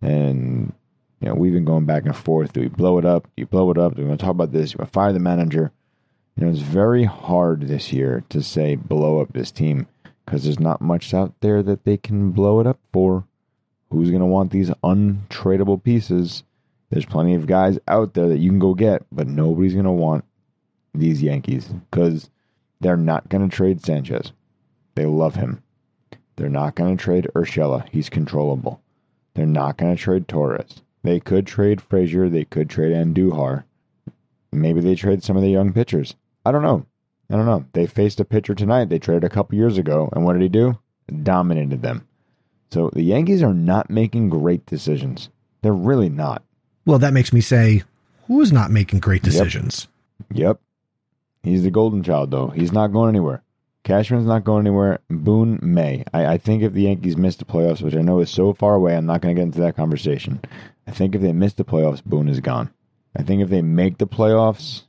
and 0.00 0.72
you 1.20 1.28
know 1.28 1.34
we've 1.34 1.52
been 1.52 1.64
going 1.64 1.86
back 1.86 2.04
and 2.04 2.14
forth. 2.14 2.52
Do 2.52 2.60
we 2.60 2.68
blow 2.68 2.98
it 2.98 3.04
up? 3.04 3.24
Do 3.24 3.30
you 3.36 3.46
blow 3.46 3.70
it 3.70 3.78
up? 3.78 3.94
Do 3.94 4.02
we 4.02 4.08
want 4.08 4.20
to 4.20 4.26
talk 4.26 4.34
about 4.34 4.52
this? 4.52 4.72
You 4.72 4.78
want 4.78 4.90
to 4.90 4.92
fire 4.92 5.12
the 5.12 5.18
manager? 5.18 5.72
You 6.36 6.44
know, 6.44 6.52
it's 6.52 6.60
very 6.60 7.04
hard 7.04 7.62
this 7.62 7.92
year 7.92 8.24
to 8.30 8.42
say 8.42 8.74
blow 8.76 9.20
up 9.20 9.32
this 9.32 9.50
team 9.50 9.86
because 10.24 10.44
there's 10.44 10.60
not 10.60 10.80
much 10.80 11.12
out 11.12 11.34
there 11.40 11.62
that 11.62 11.84
they 11.84 11.96
can 11.96 12.30
blow 12.30 12.60
it 12.60 12.66
up 12.66 12.78
for. 12.92 13.24
Who's 13.90 14.08
going 14.08 14.20
to 14.20 14.26
want 14.26 14.50
these 14.50 14.70
untradeable 14.82 15.82
pieces? 15.82 16.44
There's 16.88 17.04
plenty 17.04 17.34
of 17.34 17.46
guys 17.46 17.78
out 17.86 18.14
there 18.14 18.28
that 18.28 18.38
you 18.38 18.50
can 18.50 18.58
go 18.58 18.74
get, 18.74 19.04
but 19.12 19.26
nobody's 19.26 19.74
going 19.74 19.84
to 19.84 19.90
want 19.90 20.24
these 20.94 21.22
Yankees 21.22 21.66
because 21.66 22.30
they're 22.80 22.96
not 22.96 23.28
going 23.28 23.48
to 23.48 23.54
trade 23.54 23.84
Sanchez. 23.84 24.32
They 24.94 25.06
love 25.06 25.34
him. 25.34 25.62
They're 26.36 26.48
not 26.48 26.74
going 26.74 26.96
to 26.96 27.02
trade 27.02 27.28
Urshela. 27.34 27.88
He's 27.90 28.08
controllable. 28.08 28.80
They're 29.34 29.46
not 29.46 29.76
going 29.76 29.94
to 29.94 30.02
trade 30.02 30.28
Torres. 30.28 30.82
They 31.02 31.20
could 31.20 31.46
trade 31.46 31.80
Frazier. 31.80 32.28
They 32.28 32.44
could 32.44 32.70
trade 32.70 32.92
Andujar. 32.92 33.64
Maybe 34.52 34.80
they 34.80 34.94
trade 34.94 35.22
some 35.22 35.36
of 35.36 35.42
the 35.42 35.50
young 35.50 35.72
pitchers. 35.72 36.14
I 36.44 36.52
don't 36.52 36.62
know. 36.62 36.86
I 37.30 37.36
don't 37.36 37.46
know. 37.46 37.64
They 37.72 37.86
faced 37.86 38.20
a 38.20 38.24
pitcher 38.24 38.54
tonight 38.54 38.90
they 38.90 38.98
traded 38.98 39.24
a 39.24 39.30
couple 39.30 39.56
years 39.56 39.78
ago, 39.78 40.10
and 40.12 40.24
what 40.24 40.34
did 40.34 40.42
he 40.42 40.48
do? 40.48 40.78
Dominated 41.22 41.80
them. 41.80 42.06
So 42.70 42.90
the 42.92 43.02
Yankees 43.02 43.42
are 43.42 43.54
not 43.54 43.88
making 43.90 44.28
great 44.28 44.66
decisions. 44.66 45.30
They're 45.62 45.72
really 45.72 46.08
not. 46.08 46.42
Well, 46.84 46.98
that 46.98 47.12
makes 47.14 47.32
me 47.32 47.40
say, 47.40 47.84
who's 48.26 48.52
not 48.52 48.70
making 48.70 49.00
great 49.00 49.22
decisions? 49.22 49.88
Yep. 50.32 50.60
He's 51.42 51.62
the 51.62 51.70
golden 51.70 52.02
child, 52.02 52.30
though. 52.30 52.48
He's 52.48 52.72
not 52.72 52.92
going 52.92 53.08
anywhere. 53.08 53.42
Cashman's 53.84 54.26
not 54.26 54.44
going 54.44 54.66
anywhere. 54.66 55.00
Boone 55.10 55.58
may. 55.62 56.04
I, 56.14 56.26
I 56.34 56.38
think 56.38 56.62
if 56.62 56.72
the 56.72 56.82
Yankees 56.82 57.16
miss 57.16 57.36
the 57.36 57.44
playoffs, 57.44 57.82
which 57.82 57.94
I 57.96 58.00
know 58.02 58.20
is 58.20 58.30
so 58.30 58.52
far 58.52 58.74
away, 58.74 58.96
I'm 58.96 59.06
not 59.06 59.20
going 59.20 59.34
to 59.34 59.40
get 59.40 59.46
into 59.46 59.60
that 59.60 59.76
conversation. 59.76 60.40
I 60.86 60.92
think 60.92 61.14
if 61.14 61.20
they 61.20 61.32
miss 61.32 61.54
the 61.54 61.64
playoffs, 61.64 62.02
Boone 62.04 62.28
is 62.28 62.40
gone. 62.40 62.70
I 63.16 63.22
think 63.22 63.42
if 63.42 63.50
they 63.50 63.60
make 63.62 63.98
the 63.98 64.06
playoffs 64.06 64.82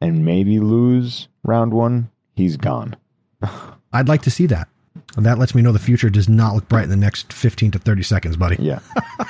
and 0.00 0.24
maybe 0.24 0.60
lose 0.60 1.28
round 1.42 1.74
one, 1.74 2.10
he's 2.34 2.56
gone. 2.56 2.96
I'd 3.92 4.08
like 4.08 4.22
to 4.22 4.30
see 4.30 4.46
that. 4.46 4.68
And 5.16 5.26
that 5.26 5.38
lets 5.38 5.54
me 5.54 5.60
know 5.62 5.72
the 5.72 5.78
future 5.78 6.08
does 6.10 6.28
not 6.28 6.54
look 6.54 6.68
bright 6.68 6.84
in 6.84 6.90
the 6.90 6.96
next 6.96 7.32
15 7.32 7.72
to 7.72 7.78
30 7.78 8.02
seconds, 8.02 8.36
buddy. 8.36 8.56
Yeah. 8.60 8.78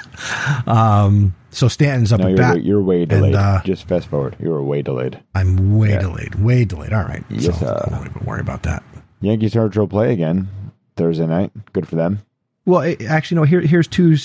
Um, 0.67 1.35
so 1.51 1.69
Stanton's 1.69 2.13
up 2.13 2.21
No, 2.21 2.27
at 2.27 2.31
you're, 2.31 2.39
bat. 2.39 2.65
you're 2.65 2.83
way 2.83 3.01
and, 3.03 3.11
delayed. 3.11 3.35
uh, 3.35 3.61
Just 3.65 3.87
fast 3.87 4.09
forward. 4.09 4.35
You 4.41 4.51
were 4.51 4.63
way 4.63 4.81
delayed. 4.83 5.23
I'm 5.35 5.77
way 5.79 5.91
Yeah. 5.91 6.01
delayed, 6.01 6.35
way 6.37 6.65
delayed. 6.65 6.93
All 6.95 7.03
right. 7.05 7.23
Yes, 7.29 7.61
so 7.61 7.67
uh, 7.67 7.89
don't 7.91 8.07
even 8.09 8.25
worry 8.25 8.41
about 8.41 8.63
that. 8.63 8.83
Yankees 9.21 9.53
to 9.53 9.87
play 9.89 10.13
again 10.13 10.49
Thursday 10.97 11.27
night. 11.27 11.51
Good 11.73 11.89
for 11.89 11.97
them. 11.97 12.21
Well, 12.65 12.81
it, 12.81 13.03
actually, 13.03 13.37
no. 13.37 13.43
Here, 13.45 13.61
here's 13.61 13.87
two. 13.87 14.17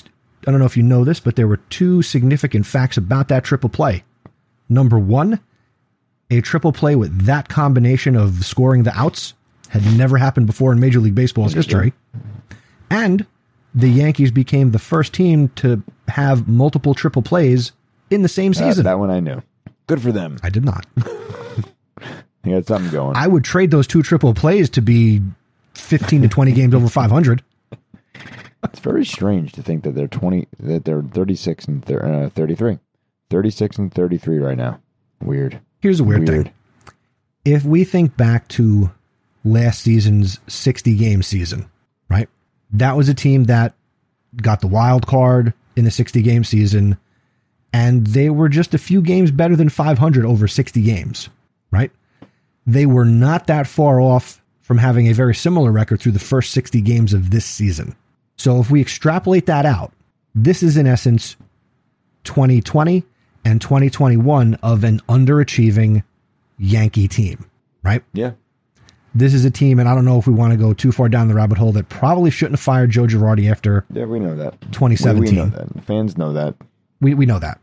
I 0.47 0.51
don't 0.51 0.59
know 0.59 0.65
if 0.65 0.75
you 0.77 0.83
know 0.83 1.03
this, 1.03 1.19
but 1.19 1.35
there 1.35 1.47
were 1.47 1.57
two 1.57 2.01
significant 2.01 2.65
facts 2.65 2.97
about 2.97 3.27
that 3.27 3.43
triple 3.43 3.69
play. 3.69 4.03
Number 4.69 4.97
one, 4.97 5.39
a 6.31 6.41
triple 6.41 6.71
play 6.71 6.95
with 6.95 7.25
that 7.25 7.49
combination 7.49 8.15
of 8.15 8.43
scoring 8.45 8.83
the 8.83 8.97
outs 8.97 9.33
had 9.69 9.85
never 9.97 10.17
happened 10.17 10.47
before 10.47 10.71
in 10.71 10.79
Major 10.79 10.99
League 10.99 11.15
Baseball's 11.15 11.53
history, 11.53 11.93
and 12.89 13.25
the 13.75 13.89
Yankees 13.89 14.31
became 14.31 14.71
the 14.71 14.79
first 14.79 15.13
team 15.13 15.49
to 15.57 15.81
have 16.09 16.47
multiple 16.47 16.93
triple 16.93 17.21
plays 17.21 17.71
in 18.09 18.21
the 18.21 18.27
same 18.27 18.51
Uh, 18.51 18.55
season. 18.55 18.83
that 18.85 18.99
one 18.99 19.09
I 19.11 19.19
knew. 19.21 19.41
Good 19.87 20.01
for 20.01 20.11
them. 20.11 20.37
I 20.43 20.49
did 20.49 20.65
not. 20.65 20.85
They 22.43 22.51
got 22.51 22.65
something 22.67 22.91
going. 22.91 23.15
I 23.15 23.27
would 23.27 23.43
trade 23.43 23.71
those 23.71 23.87
two 23.87 24.01
triple 24.01 24.33
plays 24.33 24.69
to 24.71 24.81
be 24.81 25.21
15 25.75 26.23
to 26.23 26.27
20 26.27 26.51
games 26.51 26.73
over 26.73 26.89
500. 26.89 27.43
It's 28.63 28.79
very 28.79 29.05
strange 29.05 29.53
to 29.53 29.63
think 29.63 29.83
that 29.83 29.95
they're 29.95 30.07
20 30.07 30.47
that 30.59 30.85
they're 30.85 31.01
36 31.01 31.65
and 31.65 31.83
thir- 31.83 32.25
uh, 32.25 32.29
33. 32.29 32.77
36 33.29 33.77
and 33.77 33.93
33 33.93 34.37
right 34.37 34.57
now. 34.57 34.79
Weird. 35.23 35.59
Here's 35.79 35.99
a 35.99 36.03
weird, 36.03 36.27
thing. 36.27 36.51
If 37.43 37.63
we 37.63 37.83
think 37.83 38.17
back 38.17 38.47
to 38.49 38.91
last 39.43 39.81
season's 39.81 40.39
60 40.47 40.95
game 40.95 41.23
season, 41.23 41.69
right? 42.09 42.29
That 42.71 42.95
was 42.95 43.09
a 43.09 43.13
team 43.13 43.45
that 43.45 43.73
got 44.35 44.61
the 44.61 44.67
wild 44.67 45.07
card 45.07 45.53
in 45.75 45.85
the 45.85 45.91
60 45.91 46.21
game 46.21 46.43
season, 46.43 46.97
and 47.73 48.05
they 48.07 48.29
were 48.29 48.49
just 48.49 48.73
a 48.73 48.77
few 48.77 49.01
games 49.01 49.31
better 49.31 49.55
than 49.55 49.69
500 49.69 50.25
over 50.25 50.47
60 50.47 50.81
games, 50.81 51.29
right? 51.71 51.91
They 52.65 52.85
were 52.85 53.05
not 53.05 53.47
that 53.47 53.67
far 53.67 53.99
off 53.99 54.41
from 54.61 54.77
having 54.77 55.07
a 55.07 55.13
very 55.13 55.35
similar 55.35 55.71
record 55.71 55.99
through 55.99 56.13
the 56.13 56.19
first 56.19 56.51
60 56.51 56.81
games 56.81 57.13
of 57.13 57.29
this 57.29 57.45
season. 57.45 57.95
So 58.37 58.59
if 58.59 58.71
we 58.71 58.81
extrapolate 58.81 59.45
that 59.47 59.65
out, 59.65 59.91
this 60.33 60.63
is 60.63 60.77
in 60.77 60.87
essence 60.87 61.35
2020 62.23 63.03
and 63.43 63.61
2021 63.61 64.55
of 64.55 64.83
an 64.83 64.99
underachieving 65.09 66.03
Yankee 66.57 67.07
team, 67.07 67.49
right? 67.83 68.03
Yeah. 68.13 68.31
This 69.13 69.33
is 69.33 69.43
a 69.43 69.51
team, 69.51 69.77
and 69.79 69.89
I 69.89 69.95
don't 69.95 70.05
know 70.05 70.17
if 70.19 70.25
we 70.25 70.33
want 70.33 70.53
to 70.53 70.57
go 70.57 70.73
too 70.73 70.91
far 70.93 71.09
down 71.09 71.27
the 71.27 71.33
rabbit 71.33 71.57
hole 71.57 71.73
that 71.73 71.89
probably 71.89 72.31
shouldn't 72.31 72.53
have 72.53 72.63
fired 72.63 72.91
Joe 72.91 73.07
Girardi 73.07 73.51
after 73.51 73.85
Yeah, 73.91 74.05
we 74.05 74.19
know 74.19 74.35
that. 74.37 74.53
We, 74.61 74.71
2017. 74.71 75.35
we 75.35 75.35
know 75.35 75.49
that. 75.49 75.83
Fans 75.83 76.17
know 76.17 76.31
that. 76.31 76.55
We, 77.01 77.13
we 77.13 77.25
know 77.25 77.39
that. 77.39 77.59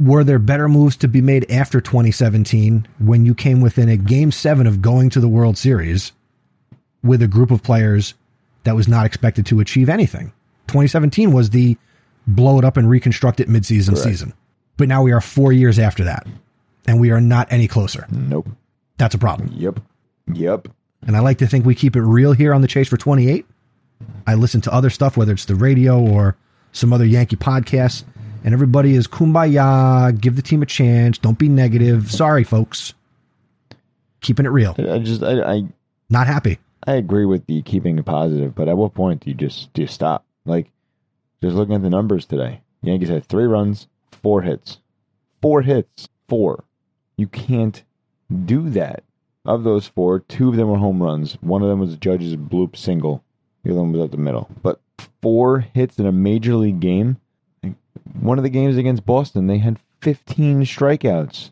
Were 0.00 0.24
there 0.24 0.38
better 0.38 0.66
moves 0.66 0.96
to 0.96 1.08
be 1.08 1.20
made 1.20 1.50
after 1.50 1.80
2017 1.80 2.88
when 2.98 3.26
you 3.26 3.34
came 3.34 3.60
within 3.60 3.90
a 3.90 3.98
game 3.98 4.32
seven 4.32 4.66
of 4.66 4.80
going 4.80 5.10
to 5.10 5.20
the 5.20 5.28
World 5.28 5.58
Series 5.58 6.12
with 7.02 7.20
a 7.20 7.28
group 7.28 7.50
of 7.50 7.62
players 7.62 8.14
that 8.64 8.74
was 8.74 8.88
not 8.88 9.04
expected 9.04 9.44
to 9.46 9.60
achieve 9.60 9.90
anything? 9.90 10.32
2017 10.68 11.32
was 11.32 11.50
the 11.50 11.76
blow 12.26 12.58
it 12.58 12.64
up 12.64 12.78
and 12.78 12.88
reconstruct 12.88 13.40
it 13.40 13.48
midseason 13.48 13.96
season. 13.98 14.32
But 14.78 14.88
now 14.88 15.02
we 15.02 15.12
are 15.12 15.20
four 15.20 15.52
years 15.52 15.78
after 15.78 16.04
that, 16.04 16.26
and 16.86 16.98
we 16.98 17.10
are 17.10 17.20
not 17.20 17.52
any 17.52 17.68
closer. 17.68 18.06
Nope. 18.10 18.48
That's 18.96 19.14
a 19.14 19.18
problem. 19.18 19.50
Yep. 19.52 19.80
Yep. 20.32 20.68
And 21.06 21.16
I 21.16 21.20
like 21.20 21.38
to 21.38 21.46
think 21.46 21.66
we 21.66 21.74
keep 21.74 21.96
it 21.96 22.02
real 22.02 22.32
here 22.32 22.54
on 22.54 22.62
the 22.62 22.68
Chase 22.68 22.88
for 22.88 22.96
28. 22.96 23.44
I 24.26 24.34
listen 24.34 24.62
to 24.62 24.72
other 24.72 24.88
stuff, 24.88 25.16
whether 25.18 25.32
it's 25.32 25.44
the 25.44 25.54
radio 25.54 26.00
or 26.00 26.36
some 26.72 26.92
other 26.92 27.04
Yankee 27.04 27.36
podcasts, 27.36 28.04
and 28.44 28.54
everybody 28.54 28.94
is 28.94 29.06
kumbaya, 29.06 30.18
give 30.20 30.36
the 30.36 30.42
team 30.42 30.62
a 30.62 30.66
chance, 30.66 31.18
don't 31.18 31.38
be 31.38 31.48
negative. 31.48 32.10
Sorry, 32.10 32.44
folks. 32.44 32.94
Keeping 34.20 34.46
it 34.46 34.50
real. 34.50 34.74
I 34.78 34.98
just 34.98 35.22
I, 35.22 35.40
I 35.40 35.62
Not 36.08 36.26
happy. 36.26 36.58
I 36.86 36.94
agree 36.94 37.24
with 37.24 37.46
the 37.46 37.62
keeping 37.62 37.98
it 37.98 38.04
positive, 38.04 38.54
but 38.54 38.68
at 38.68 38.76
what 38.76 38.94
point 38.94 39.22
do 39.22 39.30
you 39.30 39.36
just 39.36 39.72
do 39.72 39.82
you 39.82 39.88
stop? 39.88 40.24
Like 40.44 40.70
just 41.42 41.56
looking 41.56 41.74
at 41.74 41.82
the 41.82 41.90
numbers 41.90 42.26
today. 42.26 42.60
Yankees 42.82 43.08
had 43.08 43.24
three 43.26 43.44
runs, 43.44 43.86
four 44.10 44.42
hits. 44.42 44.78
Four 45.42 45.62
hits. 45.62 46.08
Four. 46.28 46.64
You 47.16 47.26
can't 47.26 47.82
do 48.44 48.68
that. 48.70 49.04
Of 49.44 49.64
those 49.64 49.86
four, 49.86 50.20
two 50.20 50.50
of 50.50 50.56
them 50.56 50.68
were 50.68 50.76
home 50.78 51.02
runs. 51.02 51.34
One 51.40 51.62
of 51.62 51.68
them 51.68 51.80
was 51.80 51.96
Judge's 51.96 52.36
bloop 52.36 52.76
single. 52.76 53.24
The 53.64 53.70
other 53.70 53.80
one 53.80 53.92
was 53.92 54.02
up 54.02 54.10
the 54.10 54.18
middle. 54.18 54.50
But 54.62 54.80
four 55.22 55.60
hits 55.60 55.98
in 55.98 56.06
a 56.06 56.12
major 56.12 56.54
league 56.54 56.80
game. 56.80 57.16
One 58.20 58.38
of 58.38 58.44
the 58.44 58.50
games 58.50 58.76
against 58.76 59.04
Boston, 59.06 59.46
they 59.46 59.58
had 59.58 59.78
15 60.00 60.62
strikeouts. 60.62 61.50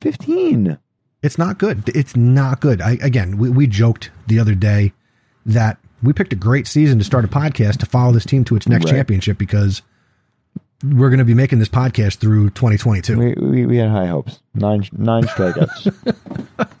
15. 0.00 0.78
It's 1.22 1.38
not 1.38 1.58
good. 1.58 1.88
It's 1.88 2.14
not 2.16 2.60
good. 2.60 2.80
I, 2.80 2.92
again, 3.02 3.36
we, 3.38 3.50
we 3.50 3.66
joked 3.66 4.10
the 4.28 4.38
other 4.38 4.54
day 4.54 4.92
that 5.44 5.78
we 6.02 6.12
picked 6.12 6.32
a 6.32 6.36
great 6.36 6.66
season 6.68 6.98
to 6.98 7.04
start 7.04 7.24
a 7.24 7.28
podcast 7.28 7.78
to 7.78 7.86
follow 7.86 8.12
this 8.12 8.24
team 8.24 8.44
to 8.44 8.56
its 8.56 8.68
next 8.68 8.84
Right. 8.86 8.94
championship 8.94 9.36
because 9.38 9.82
we're 10.84 11.08
going 11.08 11.18
to 11.18 11.24
be 11.24 11.34
making 11.34 11.58
this 11.58 11.68
podcast 11.68 12.18
through 12.18 12.50
2022. 12.50 13.18
We, 13.18 13.34
we, 13.34 13.66
we 13.66 13.76
had 13.78 13.90
high 13.90 14.06
hopes. 14.06 14.38
Nine 14.54 14.84
nine 14.92 15.24
strikeouts. 15.24 15.92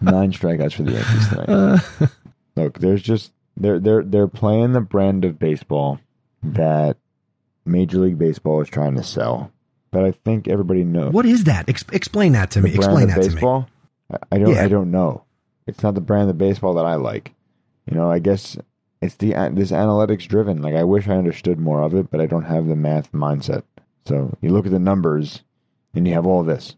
nine 0.00 0.30
strikeouts 0.32 0.74
for 0.74 0.82
the 0.84 0.92
Yankees 0.92 1.28
tonight. 1.98 2.10
Look, 2.56 2.78
there's 2.78 3.02
just 3.02 3.32
they're 3.56 3.80
they're 3.80 4.04
they're 4.04 4.28
playing 4.28 4.72
the 4.72 4.80
brand 4.80 5.24
of 5.24 5.38
baseball 5.40 5.98
that 6.44 6.96
Major 7.68 7.98
League 7.98 8.18
Baseball 8.18 8.60
is 8.60 8.68
trying 8.68 8.96
to 8.96 9.02
sell. 9.02 9.52
But 9.90 10.04
I 10.04 10.12
think 10.12 10.48
everybody 10.48 10.84
knows 10.84 11.12
What 11.12 11.24
is 11.24 11.44
that? 11.44 11.68
Ex- 11.68 11.84
explain 11.92 12.32
that 12.32 12.50
to 12.52 12.60
the 12.60 12.68
me. 12.68 12.74
Explain 12.74 13.08
that 13.08 13.22
to 13.22 13.30
me. 13.30 13.66
I, 14.30 14.38
don't 14.38 14.54
Yeah. 14.54 14.64
I 14.64 14.68
don't 14.68 14.90
know. 14.90 15.24
It's 15.66 15.82
not 15.82 15.94
the 15.94 16.00
brand 16.00 16.30
of 16.30 16.38
baseball 16.38 16.74
that 16.74 16.84
I 16.84 16.96
like. 16.96 17.32
You 17.90 17.96
know, 17.96 18.10
I 18.10 18.18
guess 18.18 18.56
it's 19.00 19.14
the 19.16 19.32
this 19.52 19.70
analytics 19.70 20.26
driven. 20.26 20.60
Like 20.60 20.74
I 20.74 20.84
wish 20.84 21.08
I 21.08 21.16
understood 21.16 21.58
more 21.58 21.82
of 21.82 21.94
it, 21.94 22.10
but 22.10 22.20
I 22.20 22.26
don't 22.26 22.44
have 22.44 22.66
the 22.66 22.76
math 22.76 23.12
mindset. 23.12 23.62
So 24.06 24.36
you 24.40 24.50
look 24.50 24.66
at 24.66 24.72
the 24.72 24.78
numbers, 24.78 25.42
and 25.94 26.06
you 26.06 26.14
have 26.14 26.26
all 26.26 26.42
this. 26.42 26.76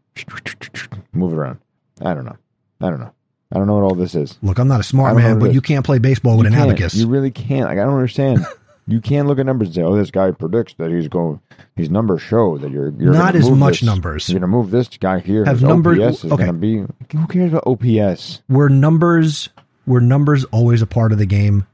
Move 1.13 1.33
it 1.33 1.37
around. 1.37 1.59
I 2.01 2.15
don't 2.15 2.25
know. 2.25 2.37
I 2.81 2.91
don't 2.91 3.01
know. 3.01 3.13
I 3.53 3.59
don't 3.59 3.67
know 3.67 3.75
what 3.75 3.85
all 3.85 3.95
this 3.95 4.15
is. 4.15 4.39
Look, 4.43 4.59
I'm 4.59 4.69
not 4.69 4.81
a 4.81 4.85
smart 4.85 5.17
man, 5.17 5.39
but 5.39 5.53
you 5.53 5.61
can't 5.61 5.85
play 5.85 5.99
baseball 5.99 6.37
with 6.37 6.47
you 6.47 6.53
an 6.53 6.59
can't. 6.59 6.71
abacus. 6.71 6.95
You 6.95 7.09
really 7.09 7.31
can't. 7.31 7.67
Like 7.67 7.79
I 7.79 7.83
don't 7.83 7.95
understand. 7.95 8.47
you 8.93 9.01
can't 9.01 9.27
look 9.29 9.39
at 9.39 9.47
numbers 9.47 9.69
and 9.69 9.75
say, 9.75 9.83
"Oh, 9.83 9.97
this 9.97 10.11
guy 10.11 10.31
predicts 10.33 10.75
that 10.75 10.91
he's 10.91 11.09
going." 11.09 11.41
His 11.77 11.91
numbers 11.91 12.21
show 12.23 12.59
that 12.59 12.71
you're, 12.71 12.91
you're 12.99 13.13
Not 13.13 13.35
as 13.37 13.51
much 13.51 13.81
this- 13.81 13.87
numbers. 13.87 14.29
You're 14.29 14.41
going 14.41 14.51
to 14.51 14.57
move 14.57 14.71
this 14.71 14.89
guy 14.99 15.21
here. 15.21 15.45
Have 15.45 15.63
numbers- 15.63 15.99
OPS 15.99 16.25
is 16.25 16.33
okay. 16.33 16.45
going 16.47 16.61
to 16.61 16.87
be. 17.07 17.17
Who 17.17 17.27
cares 17.27 17.53
about 17.53 17.67
OPS? 17.67 18.43
were 18.49 18.69
numbers 18.69 19.49
were 19.87 20.01
numbers 20.01 20.45
always 20.47 20.83
a 20.83 20.87
part 20.87 21.13
of 21.13 21.19
the 21.19 21.27
game? 21.27 21.67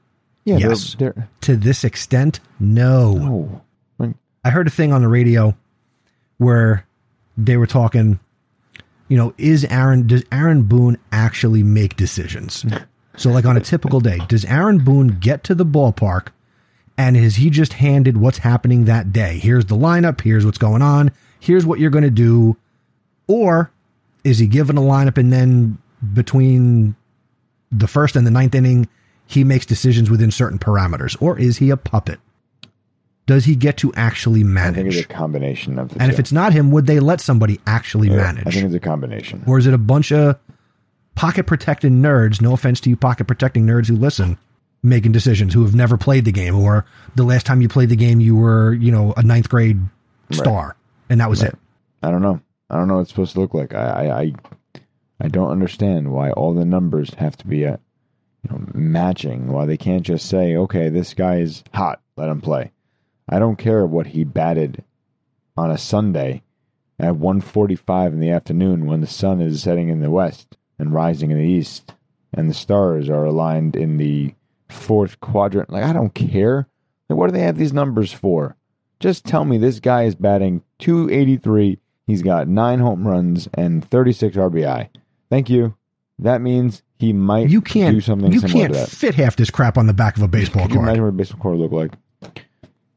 Yeah, 0.45 0.59
they're- 0.59 0.69
Yes. 0.71 0.95
They're, 0.99 1.29
To 1.43 1.57
this 1.57 1.83
extent, 1.85 2.39
no. 2.61 3.13
no. 3.15 3.63
Like, 3.99 4.15
I 4.45 4.51
heard 4.51 4.67
a 4.69 4.71
thing 4.71 4.93
on 4.93 5.03
the 5.03 5.09
radio 5.09 5.57
where 6.39 6.87
they 7.37 7.57
were 7.57 7.67
talking, 7.67 8.21
you 9.09 9.17
know, 9.17 9.35
is 9.39 9.65
Aaron 9.65 10.07
does 10.07 10.25
Aaron 10.31 10.63
Boone 10.63 10.99
actually 11.13 11.63
make 11.63 11.97
decisions? 11.97 12.65
so 13.17 13.31
like 13.31 13.45
on 13.45 13.57
a 13.57 13.61
typical 13.61 14.01
day, 14.01 14.21
does 14.29 14.45
Aaron 14.45 14.79
Boone 14.79 15.19
get 15.21 15.43
to 15.45 15.55
the 15.55 15.67
ballpark 15.67 16.29
and 16.99 17.17
is 17.17 17.37
he 17.37 17.51
just 17.51 17.75
handed 17.75 18.17
what's 18.17 18.39
happening 18.39 18.85
that 18.87 19.13
day? 19.13 19.39
Here's 19.39 19.67
the 19.67 19.77
lineup, 19.77 20.21
here's 20.21 20.45
what's 20.45 20.59
going 20.59 20.83
on, 20.83 21.11
here's 21.41 21.67
what 21.67 21.79
you're 21.79 21.91
going 21.91 22.05
to 22.05 22.11
do 22.11 22.57
or 23.29 23.71
is 24.25 24.39
he 24.39 24.47
given 24.47 24.77
a 24.77 24.81
lineup 24.81 25.19
and 25.19 25.33
then 25.33 25.79
between 26.15 26.95
the 27.73 27.87
first 27.89 28.17
and 28.17 28.27
the 28.27 28.31
ninth 28.31 28.55
inning 28.55 28.89
he 29.27 29.43
makes 29.45 29.67
decisions 29.67 30.09
within 30.11 30.31
certain 30.31 30.59
parameters 30.59 31.21
or 31.21 31.39
is 31.39 31.59
he 31.59 31.71
a 31.71 31.77
puppet? 31.77 32.19
Does 33.27 33.45
he 33.45 33.57
get 33.57 33.77
to 33.79 33.93
actually 33.95 34.41
I 34.41 34.45
think 34.45 34.55
manage? 34.55 34.97
it's 34.97 35.05
a 35.07 35.09
combination 35.09 35.79
of 35.81 35.89
the 35.89 36.01
And 36.01 36.11
two. 36.11 36.15
if 36.15 36.21
it's 36.21 36.31
not 36.31 36.53
him, 36.53 36.71
would 36.71 36.87
they 36.87 37.01
let 37.01 37.21
somebody 37.21 37.59
actually 37.67 38.09
Yeah, 38.09 38.17
manage? 38.19 38.47
I 38.47 38.51
think 38.53 38.67
it's 38.67 38.75
a 38.75 38.81
combination. 38.81 39.43
or 39.47 39.59
is 39.59 39.67
it 39.67 39.75
a 39.75 39.79
bunch 39.79 40.13
of 40.13 40.39
pocket 41.17 41.45
protecting 41.47 42.01
nerds? 42.01 42.41
No 42.41 42.53
offense 42.53 42.79
to 42.83 42.91
you, 42.91 42.95
pocket 42.97 43.27
protecting 43.27 43.67
nerds 43.67 43.89
who 43.89 43.97
listen, 43.97 44.39
making 44.87 45.13
decisions 45.13 45.53
who 45.53 45.63
have 45.65 45.75
never 45.75 45.97
played 45.97 46.25
the 46.25 46.33
game, 46.33 46.55
or 46.57 46.87
the 47.15 47.25
last 47.25 47.45
time 47.47 47.61
you 47.61 47.69
played 47.69 47.89
the 47.89 47.97
game, 47.97 48.21
you 48.21 48.37
were, 48.37 48.73
you 48.75 48.91
know, 48.93 49.13
a 49.17 49.23
ninth 49.23 49.49
grade 49.49 49.81
star, 50.33 50.77
and 51.11 51.21
that 51.21 51.29
was 51.31 51.43
Right. 51.43 51.53
it. 51.53 51.59
I 52.03 52.11
don't 52.11 52.23
know. 52.23 52.41
I 52.71 52.77
don't 52.77 52.89
know 52.89 52.95
what 52.95 53.01
it's 53.03 53.11
supposed 53.11 53.33
to 53.35 53.41
look 53.41 53.55
like. 53.55 53.75
I, 53.75 54.07
I, 54.09 54.21
I, 54.23 54.33
I 55.21 55.29
don't 55.29 55.51
understand 55.51 56.13
why 56.13 56.31
all 56.31 56.53
the 56.55 56.65
numbers 56.65 57.15
have 57.15 57.37
to 57.39 57.47
be, 57.47 57.65
uh 57.67 57.77
you 58.43 58.51
know, 58.51 58.65
matching. 58.75 59.49
Why 59.49 59.67
they 59.67 59.77
can't 59.77 60.03
just 60.03 60.29
say, 60.29 60.57
okay, 60.57 60.89
this 60.89 61.15
guy 61.15 61.37
is 61.37 61.65
hot, 61.75 62.01
let 62.17 62.29
him 62.29 62.41
play. 62.41 62.71
I 63.29 63.39
don't 63.39 63.57
care 63.57 63.85
what 63.87 64.09
he 64.09 64.25
batted 64.25 64.85
on 65.57 65.71
a 65.71 65.79
Sunday 65.79 66.43
at 66.99 67.15
1:45 67.15 68.13
in 68.13 68.21
the 68.21 68.31
afternoon 68.31 68.87
when 68.87 69.01
the 69.01 69.07
sun 69.07 69.41
is 69.41 69.63
setting 69.63 69.89
in 69.89 70.01
the 70.01 70.11
west 70.11 70.57
and 70.79 70.93
rising 70.93 71.31
in 71.31 71.39
the 71.39 71.45
east, 71.45 71.95
and 72.33 72.49
the 72.51 72.55
stars 72.55 73.09
are 73.09 73.25
aligned 73.25 73.75
in 73.77 73.97
the 73.97 74.35
fourth 74.69 75.21
quadrant. 75.21 75.71
Like 75.71 75.85
I 75.85 75.93
don't 75.93 76.15
care. 76.15 76.69
Like 77.09 77.19
what 77.19 77.27
do 77.27 77.33
they 77.33 77.43
have 77.43 77.57
these 77.59 77.73
numbers 77.73 78.13
for? 78.13 78.57
Just 79.01 79.25
tell 79.25 79.45
me 79.45 79.59
this 79.59 79.79
guy 79.81 80.05
is 80.05 80.15
batting 80.15 80.63
283. 80.79 81.79
He's 82.07 82.23
got 82.23 82.49
nine 82.49 82.79
home 82.79 83.07
runs 83.07 83.49
and 83.55 83.85
36 83.89 84.37
RBI. 84.37 84.89
Thank 85.29 85.51
you. 85.51 85.75
That 86.19 86.41
means 86.41 86.83
he 86.99 87.13
might 87.13 87.51
You 87.51 87.61
can't 87.61 87.95
do 87.95 88.01
something 88.01 88.33
you 88.33 88.41
can't 88.41 88.75
fit 88.75 89.15
half 89.17 89.37
this 89.37 89.51
crap 89.51 89.77
on 89.77 89.87
the 89.87 89.93
back 89.93 90.17
of 90.17 90.23
a 90.23 90.29
baseball 90.29 90.63
you 90.63 90.69
card. 90.77 90.81
imagine 90.85 91.03
what 91.03 91.09
a 91.09 91.13
baseball 91.13 91.41
card 91.43 91.59
look 91.59 91.73
like? 91.73 91.93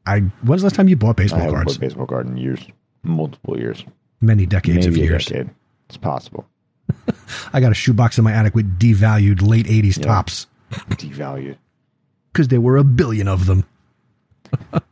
I 0.06 0.20
when's 0.42 0.62
the 0.62 0.66
last 0.66 0.74
time 0.76 0.88
you 0.88 0.96
bought 0.96 1.16
baseball 1.16 1.40
I 1.40 1.44
haven't 1.44 1.56
cards? 1.56 1.72
put 1.74 1.80
baseball 1.82 2.06
card 2.06 2.26
in 2.28 2.36
years, 2.38 2.64
multiple 3.02 3.58
years, 3.58 3.84
Many 4.22 4.46
decades 4.46 4.86
maybe 4.86 5.00
of 5.00 5.06
a 5.06 5.12
years. 5.12 5.26
decade. 5.26 5.50
It's 5.88 5.96
possible. 5.98 6.46
I 7.52 7.60
got 7.60 7.72
a 7.72 7.74
shoebox 7.74 8.16
in 8.16 8.24
my 8.24 8.32
attic 8.32 8.54
with 8.54 8.78
devalued 8.78 9.46
late 9.46 9.66
80s 9.66 9.98
Yeah. 9.98 10.04
Topps 10.06 10.46
Devalued. 10.70 11.56
because 12.32 12.48
there 12.48 12.60
were 12.60 12.76
a 12.76 12.84
billion 12.84 13.28
of 13.28 13.46
them. 13.46 13.64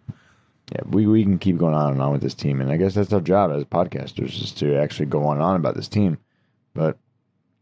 Yeah, 0.73 0.83
we, 0.87 1.07
we 1.07 1.23
can 1.23 1.39
keep 1.39 1.57
going 1.57 1.75
on 1.75 1.93
and 1.93 2.03
on 2.03 2.13
with 2.13 2.21
this 2.21 2.35
team, 2.35 2.61
and 2.61 2.71
I 2.71 2.77
guess 2.77 2.93
that's 2.95 3.13
our 3.13 3.21
job 3.21 3.51
as 3.51 3.65
podcasters 3.65 4.43
is 4.43 4.53
to 4.57 4.77
actually 4.77 5.07
go 5.07 5.25
on 5.25 5.37
and 5.37 5.43
on 5.43 5.57
about 5.57 5.75
this 5.75 5.89
team. 5.89 6.19
But 6.75 6.99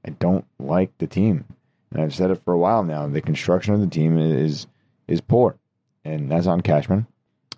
I 0.04 0.10
don't 0.10 0.44
like 0.58 0.90
the 0.98 1.06
team, 1.06 1.44
and 1.92 2.02
I've 2.02 2.14
said 2.14 2.32
it 2.32 2.42
for 2.44 2.52
a 2.52 2.58
while 2.58 2.82
now. 2.82 3.06
The 3.06 3.20
construction 3.20 3.74
of 3.74 3.80
the 3.80 3.86
team 3.86 4.18
is 4.18 4.66
is 5.06 5.20
poor, 5.20 5.56
and 6.04 6.28
that's 6.28 6.48
on 6.48 6.62
Cashman. 6.62 7.06